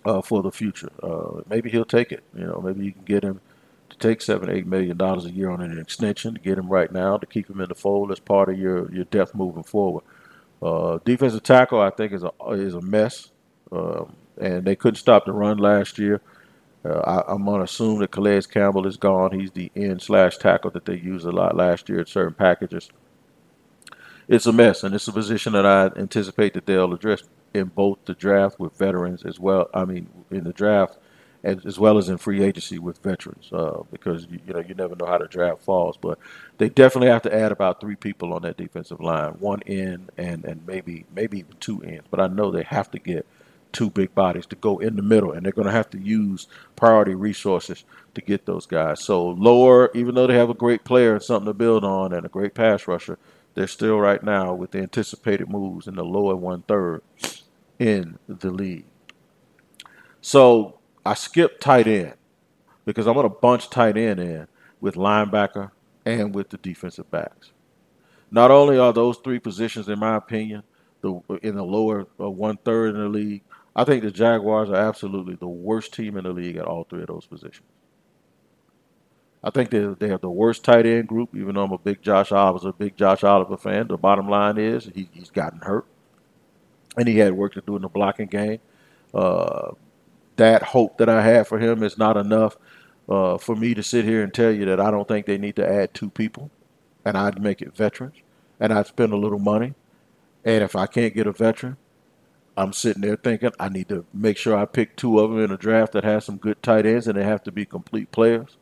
uh, 0.05 0.21
for 0.21 0.41
the 0.41 0.51
future. 0.51 0.91
Uh, 1.01 1.41
maybe 1.49 1.69
he'll 1.69 1.85
take 1.85 2.11
it. 2.11 2.23
You 2.35 2.45
know, 2.45 2.61
maybe 2.63 2.85
you 2.85 2.91
can 2.91 3.03
get 3.03 3.23
him 3.23 3.41
to 3.89 3.97
take 3.97 4.21
seven, 4.21 4.49
eight 4.49 4.65
million 4.65 4.97
dollars 4.97 5.25
a 5.25 5.31
year 5.31 5.49
on 5.49 5.61
an 5.61 5.79
extension 5.79 6.33
to 6.33 6.39
get 6.39 6.57
him 6.57 6.67
right 6.67 6.91
now 6.91 7.17
to 7.17 7.25
keep 7.25 7.49
him 7.49 7.61
in 7.61 7.69
the 7.69 7.75
fold 7.75 8.11
as 8.11 8.19
part 8.19 8.49
of 8.49 8.57
your 8.57 8.91
your 8.93 9.05
depth 9.05 9.35
moving 9.35 9.63
forward. 9.63 10.03
Uh, 10.61 10.99
defensive 11.05 11.43
tackle, 11.43 11.79
I 11.79 11.89
think, 11.89 12.13
is 12.13 12.23
a 12.23 12.31
is 12.51 12.73
a 12.73 12.81
mess, 12.81 13.29
um, 13.71 14.15
and 14.39 14.65
they 14.65 14.75
couldn't 14.75 14.97
stop 14.97 15.25
the 15.25 15.31
run 15.31 15.57
last 15.57 15.97
year. 15.97 16.21
Uh, 16.85 17.23
I, 17.27 17.33
am 17.33 17.45
gonna 17.45 17.63
assume 17.63 17.99
that 17.99 18.11
Calais 18.11 18.41
Campbell 18.43 18.87
is 18.87 18.95
gone. 18.95 19.37
He's 19.37 19.51
the 19.51 19.71
end 19.75 20.01
slash 20.01 20.37
tackle 20.37 20.71
that 20.71 20.85
they 20.85 20.97
used 20.97 21.25
a 21.25 21.31
lot 21.31 21.55
last 21.55 21.89
year 21.89 21.99
in 21.99 22.05
certain 22.05 22.33
packages. 22.33 22.89
It's 24.27 24.45
a 24.45 24.53
mess, 24.53 24.83
and 24.83 24.93
it's 24.93 25.07
a 25.07 25.11
position 25.11 25.53
that 25.53 25.65
I 25.65 25.87
anticipate 25.99 26.53
that 26.53 26.65
they'll 26.65 26.93
address 26.93 27.23
in 27.53 27.65
both 27.65 27.99
the 28.05 28.13
draft 28.13 28.59
with 28.59 28.77
veterans 28.77 29.23
as 29.25 29.39
well. 29.39 29.69
I 29.73 29.85
mean, 29.85 30.09
in 30.31 30.43
the 30.43 30.53
draft 30.53 30.97
as, 31.43 31.65
as 31.65 31.79
well 31.79 31.97
as 31.97 32.09
in 32.09 32.17
free 32.17 32.43
agency 32.43 32.79
with 32.79 33.01
veterans, 33.01 33.49
uh, 33.53 33.81
because 33.91 34.27
you, 34.29 34.39
you, 34.45 34.53
know 34.53 34.59
you 34.59 34.75
never 34.75 34.95
know 34.95 35.05
how 35.05 35.17
the 35.17 35.27
draft 35.27 35.61
falls. 35.61 35.97
But 35.97 36.19
they 36.57 36.69
definitely 36.69 37.09
have 37.09 37.21
to 37.23 37.33
add 37.33 37.51
about 37.51 37.79
three 37.79 37.95
people 37.95 38.33
on 38.33 38.41
that 38.43 38.57
defensive 38.57 38.99
line, 38.99 39.31
one 39.33 39.61
end 39.65 40.11
and 40.17 40.43
and 40.45 40.65
maybe 40.67 41.05
maybe 41.15 41.39
even 41.39 41.55
two 41.59 41.81
ends. 41.83 42.05
But 42.09 42.19
I 42.19 42.27
know 42.27 42.51
they 42.51 42.63
have 42.63 42.91
to 42.91 42.99
get 42.99 43.25
two 43.71 43.89
big 43.89 44.13
bodies 44.15 44.47
to 44.47 44.55
go 44.55 44.79
in 44.79 44.95
the 44.95 45.01
middle, 45.01 45.31
and 45.31 45.45
they're 45.45 45.51
going 45.51 45.67
to 45.67 45.71
have 45.71 45.89
to 45.91 45.99
use 45.99 46.47
priority 46.75 47.13
resources 47.13 47.83
to 48.15 48.21
get 48.21 48.45
those 48.45 48.65
guys. 48.65 49.03
So 49.03 49.27
lower, 49.29 49.91
even 49.93 50.15
though 50.15 50.27
they 50.27 50.35
have 50.35 50.49
a 50.49 50.55
great 50.55 50.83
player 50.83 51.13
and 51.13 51.23
something 51.23 51.45
to 51.45 51.53
build 51.53 51.83
on 51.83 52.11
and 52.11 52.25
a 52.25 52.29
great 52.29 52.55
pass 52.55 52.87
rusher, 52.87 53.19
they're 53.53 53.67
still 53.67 53.99
right 53.99 54.23
now 54.23 54.53
with 54.53 54.71
the 54.71 54.79
anticipated 54.79 55.49
moves 55.49 55.87
in 55.87 55.95
the 55.95 56.03
lower 56.03 56.35
one 56.35 56.63
third 56.63 57.01
in 57.79 58.19
the 58.27 58.51
league. 58.51 58.85
So 60.21 60.79
I 61.05 61.13
skipped 61.15 61.61
tight 61.61 61.87
end 61.87 62.13
because 62.85 63.07
I'm 63.07 63.13
going 63.13 63.23
to 63.23 63.29
bunch 63.29 63.69
tight 63.69 63.97
end 63.97 64.19
in 64.19 64.47
with 64.81 64.95
linebacker 64.95 65.71
and 66.05 66.35
with 66.35 66.49
the 66.49 66.57
defensive 66.57 67.09
backs. 67.09 67.51
Not 68.31 68.51
only 68.51 68.77
are 68.77 68.93
those 68.93 69.17
three 69.17 69.39
positions, 69.39 69.87
in 69.89 69.99
my 69.99 70.15
opinion, 70.15 70.63
the 71.01 71.21
in 71.41 71.55
the 71.55 71.63
lower 71.63 72.07
uh, 72.19 72.29
one 72.29 72.57
third 72.57 72.95
in 72.95 73.01
the 73.01 73.09
league, 73.09 73.43
I 73.75 73.85
think 73.85 74.03
the 74.03 74.11
Jaguars 74.11 74.69
are 74.69 74.75
absolutely 74.75 75.35
the 75.35 75.47
worst 75.47 75.93
team 75.93 76.17
in 76.17 76.25
the 76.25 76.31
league 76.31 76.57
at 76.57 76.65
all 76.65 76.83
three 76.83 77.01
of 77.01 77.07
those 77.07 77.25
positions. 77.25 77.67
I 79.41 79.49
think 79.51 79.69
they 79.69 79.79
they 79.99 80.09
have 80.09 80.21
the 80.21 80.29
worst 80.29 80.63
tight 80.63 80.85
end 80.85 81.07
group. 81.07 81.35
Even 81.35 81.55
though 81.55 81.63
I'm 81.63 81.71
a 81.71 81.77
big 81.77 82.01
Josh 82.01 82.31
Oliver, 82.31 82.69
a 82.69 82.73
big 82.73 82.97
Josh 82.97 83.23
Oliver 83.23 83.57
fan, 83.57 83.87
the 83.87 83.97
bottom 83.97 84.27
line 84.29 84.57
is 84.57 84.91
he, 84.93 85.09
he's 85.13 85.31
gotten 85.31 85.59
hurt, 85.61 85.85
and 86.97 87.07
he 87.07 87.17
had 87.17 87.33
work 87.33 87.53
to 87.53 87.61
do 87.61 87.75
in 87.75 87.81
the 87.81 87.89
blocking 87.89 88.27
game. 88.27 88.59
Uh, 89.13 89.71
that 90.35 90.63
hope 90.63 90.97
that 90.97 91.09
I 91.09 91.21
had 91.21 91.47
for 91.47 91.59
him 91.59 91.83
is 91.83 91.97
not 91.97 92.17
enough 92.17 92.57
uh, 93.09 93.37
for 93.37 93.55
me 93.55 93.73
to 93.73 93.83
sit 93.83 94.05
here 94.05 94.23
and 94.23 94.33
tell 94.33 94.51
you 94.51 94.65
that 94.65 94.79
I 94.79 94.91
don't 94.91 95.07
think 95.07 95.25
they 95.25 95.37
need 95.37 95.55
to 95.57 95.67
add 95.67 95.93
two 95.93 96.09
people, 96.09 96.49
and 97.03 97.17
I'd 97.17 97.41
make 97.41 97.61
it 97.61 97.75
veterans, 97.75 98.15
and 98.59 98.71
I'd 98.71 98.87
spend 98.87 99.11
a 99.11 99.17
little 99.17 99.39
money, 99.39 99.73
and 100.45 100.63
if 100.63 100.75
I 100.75 100.85
can't 100.85 101.13
get 101.13 101.27
a 101.27 101.31
veteran, 101.31 101.77
I'm 102.55 102.73
sitting 102.73 103.01
there 103.01 103.15
thinking 103.15 103.51
I 103.59 103.69
need 103.69 103.89
to 103.89 104.05
make 104.13 104.37
sure 104.37 104.55
I 104.55 104.65
pick 104.65 104.95
two 104.95 105.19
of 105.19 105.31
them 105.31 105.43
in 105.43 105.51
a 105.51 105.57
draft 105.57 105.93
that 105.93 106.03
has 106.03 106.25
some 106.25 106.37
good 106.37 106.61
tight 106.61 106.85
ends, 106.85 107.07
and 107.07 107.17
they 107.17 107.23
have 107.23 107.43
to 107.43 107.51
be 107.51 107.65
complete 107.65 108.11
players. 108.11 108.57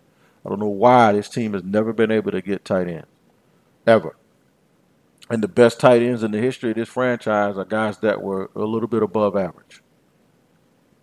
I 0.46 0.50
don't 0.50 0.60
know 0.60 0.68
why 0.68 1.12
this 1.12 1.30
team 1.30 1.54
has 1.54 1.64
never 1.64 1.94
been 1.94 2.12
able 2.12 2.32
to 2.32 2.42
get 2.42 2.64
tight 2.64 2.88
ends, 2.88 3.08
ever. 3.86 4.16
And 5.30 5.44
the 5.44 5.48
best 5.48 5.80
tight 5.80 6.02
ends 6.02 6.24
in 6.24 6.32
the 6.32 6.40
history 6.40 6.72
of 6.72 6.78
this 6.78 6.90
franchise 6.90 7.58
are 7.58 7.66
guys 7.66 7.98
that 8.00 8.22
were 8.22 8.50
a 8.56 8.64
little 8.64 8.88
bit 8.88 9.04
above 9.04 9.36
average. 9.36 9.82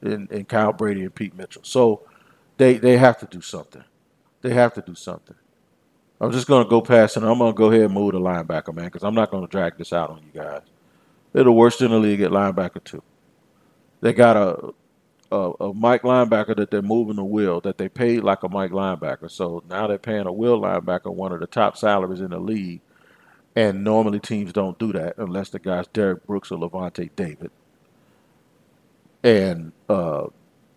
In, 0.03 0.29
in 0.31 0.45
Kyle 0.45 0.73
Brady 0.73 1.03
and 1.03 1.15
Pete 1.15 1.35
Mitchell. 1.35 1.63
So 1.65 2.03
they 2.59 2.77
they 2.77 2.99
have 2.99 3.19
to 3.21 3.27
do 3.27 3.41
something. 3.41 3.85
They 4.43 4.53
have 4.53 4.75
to 4.75 4.83
do 4.83 4.95
something. 4.95 5.37
I'm 6.21 6.31
just 6.31 6.47
going 6.47 6.65
to 6.65 6.71
go 6.71 6.81
past 6.81 7.17
and 7.17 7.27
I'm 7.27 7.39
going 7.39 7.53
to 7.53 7.57
go 7.57 7.71
ahead 7.71 7.83
and 7.83 7.95
move 7.95 8.13
the 8.13 8.21
linebacker, 8.21 8.75
man, 8.75 8.87
because 8.87 9.03
I'm 9.03 9.15
not 9.15 9.31
going 9.31 9.45
to 9.47 9.51
drag 9.51 9.79
this 9.79 9.93
out 9.93 10.11
on 10.11 10.23
you 10.23 10.41
guys. 10.41 10.63
They're 11.33 11.45
the 11.45 11.53
worst 11.53 11.83
in 11.83 11.91
the 11.91 11.99
league 11.99 12.21
at 12.21 12.31
linebacker 12.31 12.85
too. 12.85 13.03
They 14.01 14.13
got 14.13 14.37
a, 14.37 14.75
a, 15.33 15.53
a 15.61 15.75
Mike 15.75 16.03
linebacker 16.03 16.57
that 16.57 16.71
they're 16.71 16.83
moving 16.83 17.17
the 17.17 17.25
will 17.25 17.61
that 17.63 17.79
they 17.79 17.89
paid 17.89 18.21
like 18.23 18.43
a 18.43 18.49
Mike 18.49 18.71
linebacker. 18.71 19.31
So 19.31 19.63
now 19.69 19.87
they're 19.87 19.99
paying 19.99 20.27
a 20.27 20.33
will 20.33 20.61
linebacker 20.61 21.13
one 21.13 21.33
of 21.33 21.41
the 21.41 21.47
top 21.47 21.77
salaries 21.77 22.21
in 22.21 22.31
the 22.31 22.39
league, 22.39 22.83
and 23.57 23.85
normally 23.85 24.21
teams 24.21 24.53
don't 24.53 24.79
do 24.79 24.93
that 24.93 25.17
unless 25.19 25.51
the 25.51 25.59
guy's 25.59 25.87
Derrick 25.89 26.27
Brooks 26.27 26.51
or 26.51 26.59
Lavonte 26.59 27.11
David. 27.17 27.51
And 29.23 29.73
uh, 29.89 30.27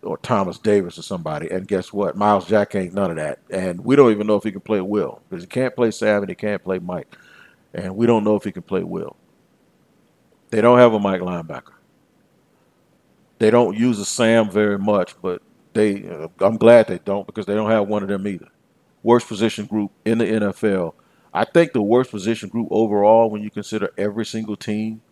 or 0.02 0.16
Thomas 0.18 0.58
Davis 0.58 0.98
or 0.98 1.02
somebody. 1.02 1.50
And 1.50 1.66
guess 1.66 1.92
what? 1.92 2.16
Myles 2.16 2.46
Jack 2.46 2.74
ain't 2.74 2.94
none 2.94 3.10
of 3.10 3.16
that. 3.16 3.40
And 3.50 3.84
we 3.84 3.96
don't 3.96 4.10
even 4.10 4.26
know 4.26 4.36
if 4.36 4.44
he 4.44 4.52
can 4.52 4.60
play 4.60 4.80
Will 4.80 5.20
because 5.28 5.42
he 5.44 5.48
can't 5.48 5.74
play 5.74 5.90
Sam 5.90 6.22
and 6.22 6.28
he 6.28 6.34
can't 6.34 6.62
play 6.62 6.78
Mike. 6.78 7.14
And 7.74 7.96
we 7.96 8.06
don't 8.06 8.24
know 8.24 8.36
if 8.36 8.44
he 8.44 8.52
can 8.52 8.62
play 8.62 8.82
Will. 8.82 9.16
They 10.50 10.60
don't 10.60 10.78
have 10.78 10.94
a 10.94 10.98
Mike 10.98 11.20
linebacker. 11.20 11.72
They 13.38 13.50
don't 13.50 13.76
use 13.76 13.98
a 13.98 14.04
Sam 14.04 14.50
very 14.50 14.78
much, 14.78 15.14
but 15.20 15.42
they. 15.74 16.08
Uh, 16.08 16.28
I'm 16.40 16.56
glad 16.56 16.88
they 16.88 16.98
don't 16.98 17.26
because 17.26 17.46
they 17.46 17.54
don't 17.54 17.70
have 17.70 17.86
one 17.86 18.02
of 18.02 18.08
them 18.08 18.26
either. 18.26 18.48
Worst 19.02 19.28
position 19.28 19.66
group 19.66 19.92
in 20.04 20.18
the 20.18 20.24
NFL. 20.24 20.94
I 21.32 21.44
think 21.44 21.72
the 21.72 21.82
worst 21.82 22.10
position 22.10 22.48
group 22.48 22.68
overall, 22.70 23.30
when 23.30 23.42
you 23.42 23.50
consider 23.50 23.90
every 23.98 24.26
single 24.26 24.56
team 24.56 25.02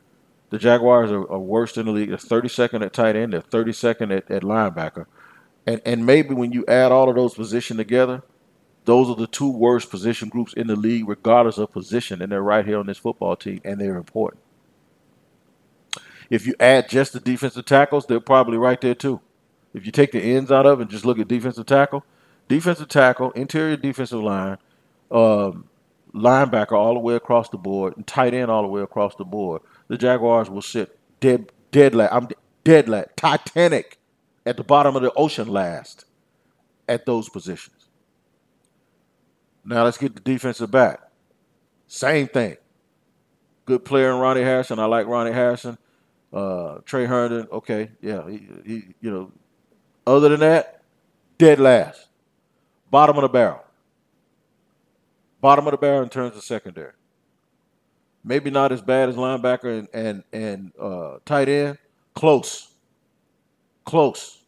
the 0.50 0.59
Jaguars 0.59 1.11
are, 1.11 1.31
are 1.31 1.38
worst 1.38 1.76
in 1.76 1.87
the 1.87 1.92
league. 1.92 2.09
They're 2.09 2.18
32nd 2.18 2.85
at 2.85 2.92
tight 2.92 3.16
end. 3.16 3.33
They're 3.33 3.40
32nd 3.42 4.16
at, 4.16 4.31
at 4.31 4.42
linebacker. 4.42 5.07
And 5.66 5.81
and 5.85 6.07
maybe 6.07 6.35
when 6.35 6.52
you 6.52 6.64
add 6.68 6.92
all 6.92 7.09
of 7.09 7.16
those 7.16 7.35
positions 7.35 7.79
together, 7.79 8.22
those 8.85 9.09
are 9.09 9.16
the 9.16 9.26
two 9.26 9.50
worst 9.50 9.90
position 9.90 10.29
groups 10.29 10.52
in 10.52 10.68
the 10.68 10.76
league, 10.76 11.09
regardless 11.09 11.59
of 11.59 11.72
position. 11.72 12.22
And 12.22 12.31
they're 12.31 12.42
right 12.42 12.64
here 12.64 12.79
on 12.79 12.87
this 12.87 12.98
football 12.98 13.35
team, 13.35 13.61
and 13.64 13.81
they're 13.81 13.96
important. 13.96 14.42
If 16.31 16.46
you 16.46 16.55
add 16.61 16.88
just 16.88 17.12
the 17.12 17.20
defensive 17.20 17.64
tackles, 17.64 18.07
they're 18.07 18.20
probably 18.20 18.59
right 18.59 18.81
there 18.81 18.94
too. 18.94 19.20
If 19.74 19.85
you 19.85 19.92
take 19.92 20.12
the 20.12 20.20
ends 20.20 20.52
out 20.52 20.66
of 20.66 20.79
it 20.79 20.83
and 20.83 20.90
just 20.90 21.05
look 21.05 21.18
at 21.18 21.29
defensive 21.29 21.66
tackle, 21.66 22.05
defensive 22.48 22.88
tackle, 22.88 23.33
interior 23.33 23.76
defensive 23.76 24.22
line, 24.22 24.59
um, 25.11 25.64
linebacker 26.16 26.72
all 26.72 26.94
the 26.94 27.00
way 27.00 27.14
across 27.14 27.48
the 27.50 27.59
board, 27.59 27.96
and 27.96 28.07
tight 28.07 28.35
end 28.35 28.50
all 28.50 28.62
the 28.62 28.68
way 28.68 28.83
across 28.83 29.14
the 29.16 29.24
board 29.24 29.62
the 29.88 29.96
Jaguars 29.96 30.50
will 30.50 30.62
sit 30.62 30.98
dead, 31.20 31.52
dead 31.70 31.94
last. 31.94 32.12
I'm 32.12 32.29
dead 32.64 32.88
last, 32.88 33.09
Titanic 33.16 33.98
at 34.44 34.57
the 34.57 34.64
bottom 34.64 34.96
of 34.96 35.02
the 35.02 35.12
ocean 35.14 35.48
last 35.48 36.05
at 36.88 37.07
those 37.07 37.29
positions. 37.29 37.88
Now 39.64 39.85
let's 39.85 39.98
get 39.98 40.14
the 40.14 40.20
defensive 40.20 40.70
back. 40.70 41.00
Same 41.88 42.29
thing. 42.29 42.57
Good 43.64 43.85
player 43.85 44.12
in 44.12 44.20
Ronnie 44.20 44.42
Harrison. 44.42 44.79
I 44.79 44.85
like 44.85 45.07
Ronnie 45.07 45.33
Harrison. 45.33 45.76
Uh, 46.33 46.79
Tre 46.85 47.07
Herndon. 47.07 47.48
Okay, 47.50 47.90
yeah, 48.00 48.29
he, 48.29 48.48
he, 48.64 48.83
you 49.00 49.11
know. 49.11 49.33
Other 50.07 50.29
than 50.29 50.40
that, 50.40 50.83
dead 51.38 51.59
last. 51.59 52.07
Bottom 52.90 53.16
of 53.16 53.22
the 53.22 53.29
barrel. 53.29 53.64
Bottom 55.40 55.66
of 55.66 55.72
the 55.72 55.79
barrel 55.79 56.03
in 56.03 56.09
terms 56.09 56.37
of 56.37 56.42
secondary 56.42 56.92
maybe 58.27 58.51
not 58.51 58.72
as 58.72 58.83
bad 58.83 59.09
as 59.09 59.14
linebacker 59.14 59.79
and 59.79 59.88
and, 59.94 60.25
and 60.33 60.72
uh, 60.79 61.18
tight 61.25 61.49
end. 61.49 61.79
Close. 62.14 62.68
Close. 63.85 64.42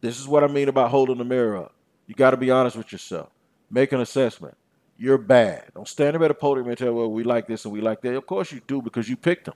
This 0.00 0.18
is 0.18 0.26
what 0.26 0.42
I 0.42 0.46
mean 0.46 0.68
about 0.68 0.90
holding 0.90 1.18
the 1.18 1.24
mirror 1.24 1.58
up. 1.58 1.74
You 2.06 2.14
got 2.14 2.30
to 2.30 2.36
be 2.36 2.50
honest 2.50 2.76
with 2.76 2.90
yourself. 2.90 3.28
Make 3.70 3.92
an 3.92 4.00
assessment. 4.00 4.56
You're 4.96 5.18
bad. 5.18 5.64
Don't 5.74 5.86
stand 5.86 6.16
up 6.16 6.22
at 6.22 6.30
a 6.30 6.34
podium 6.34 6.68
and 6.68 6.76
tell, 6.76 6.92
well, 6.92 7.10
we 7.10 7.22
like 7.22 7.46
this 7.46 7.64
and 7.64 7.72
we 7.72 7.80
like 7.80 8.00
that. 8.02 8.14
Of 8.14 8.26
course 8.26 8.52
you 8.52 8.60
do 8.66 8.80
because 8.80 9.08
you 9.08 9.16
picked 9.16 9.46
them. 9.46 9.54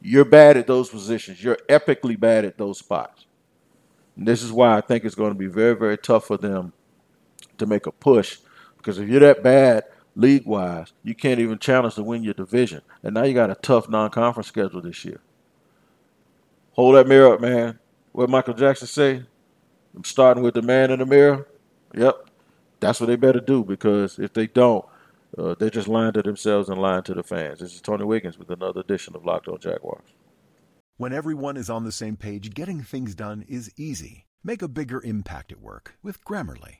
You're 0.00 0.24
bad 0.24 0.56
at 0.56 0.66
those 0.66 0.88
positions. 0.88 1.42
You're 1.42 1.58
epically 1.68 2.18
bad 2.18 2.44
at 2.44 2.56
those 2.56 2.78
spots. 2.78 3.26
And 4.16 4.26
this 4.26 4.42
is 4.42 4.52
why 4.52 4.76
I 4.76 4.80
think 4.80 5.04
it's 5.04 5.14
going 5.14 5.32
to 5.32 5.38
be 5.38 5.46
very, 5.46 5.74
very 5.74 5.98
tough 5.98 6.26
for 6.26 6.36
them 6.36 6.72
to 7.58 7.66
make 7.66 7.86
a 7.86 7.92
push. 7.92 8.38
Because 8.80 8.98
if 8.98 9.08
you're 9.08 9.20
that 9.20 9.42
bad, 9.42 9.84
league 10.16 10.46
wise. 10.46 10.92
You 11.02 11.14
can't 11.14 11.40
even 11.40 11.58
challenge 11.58 11.94
to 11.94 12.02
win 12.02 12.22
your 12.22 12.34
division. 12.34 12.82
And 13.02 13.14
now 13.14 13.24
you 13.24 13.34
got 13.34 13.50
a 13.50 13.54
tough 13.54 13.88
non 13.88 14.10
conference 14.10 14.48
schedule 14.48 14.80
this 14.80 15.04
year. 15.04 15.20
Hold 16.72 16.94
that 16.96 17.06
mirror 17.06 17.34
up, 17.34 17.40
man. 17.40 17.78
What 18.12 18.30
Michael 18.30 18.54
Jackson 18.54 18.86
say? 18.86 19.22
I'm 19.94 20.04
starting 20.04 20.42
with 20.42 20.54
the 20.54 20.62
man 20.62 20.90
in 20.90 21.00
the 21.00 21.06
mirror. 21.06 21.46
Yep. 21.94 22.30
That's 22.80 23.00
what 23.00 23.06
they 23.08 23.16
better 23.16 23.40
do 23.40 23.64
because 23.64 24.18
if 24.18 24.32
they 24.32 24.46
don't, 24.46 24.84
uh, 25.36 25.54
they're 25.58 25.70
just 25.70 25.88
lying 25.88 26.12
to 26.12 26.22
themselves 26.22 26.68
and 26.68 26.80
lying 26.80 27.02
to 27.02 27.14
the 27.14 27.22
fans. 27.22 27.60
This 27.60 27.74
is 27.74 27.80
Tony 27.80 28.04
Wiggins 28.04 28.38
with 28.38 28.50
another 28.50 28.80
edition 28.80 29.14
of 29.14 29.24
Locked 29.24 29.48
On 29.48 29.58
Jaguars. 29.58 30.08
When 30.96 31.12
everyone 31.12 31.56
is 31.56 31.70
on 31.70 31.84
the 31.84 31.92
same 31.92 32.16
page, 32.16 32.54
getting 32.54 32.82
things 32.82 33.14
done 33.14 33.44
is 33.48 33.72
easy. 33.76 34.26
Make 34.42 34.62
a 34.62 34.68
bigger 34.68 35.02
impact 35.02 35.52
at 35.52 35.60
work 35.60 35.96
with 36.02 36.24
Grammarly. 36.24 36.79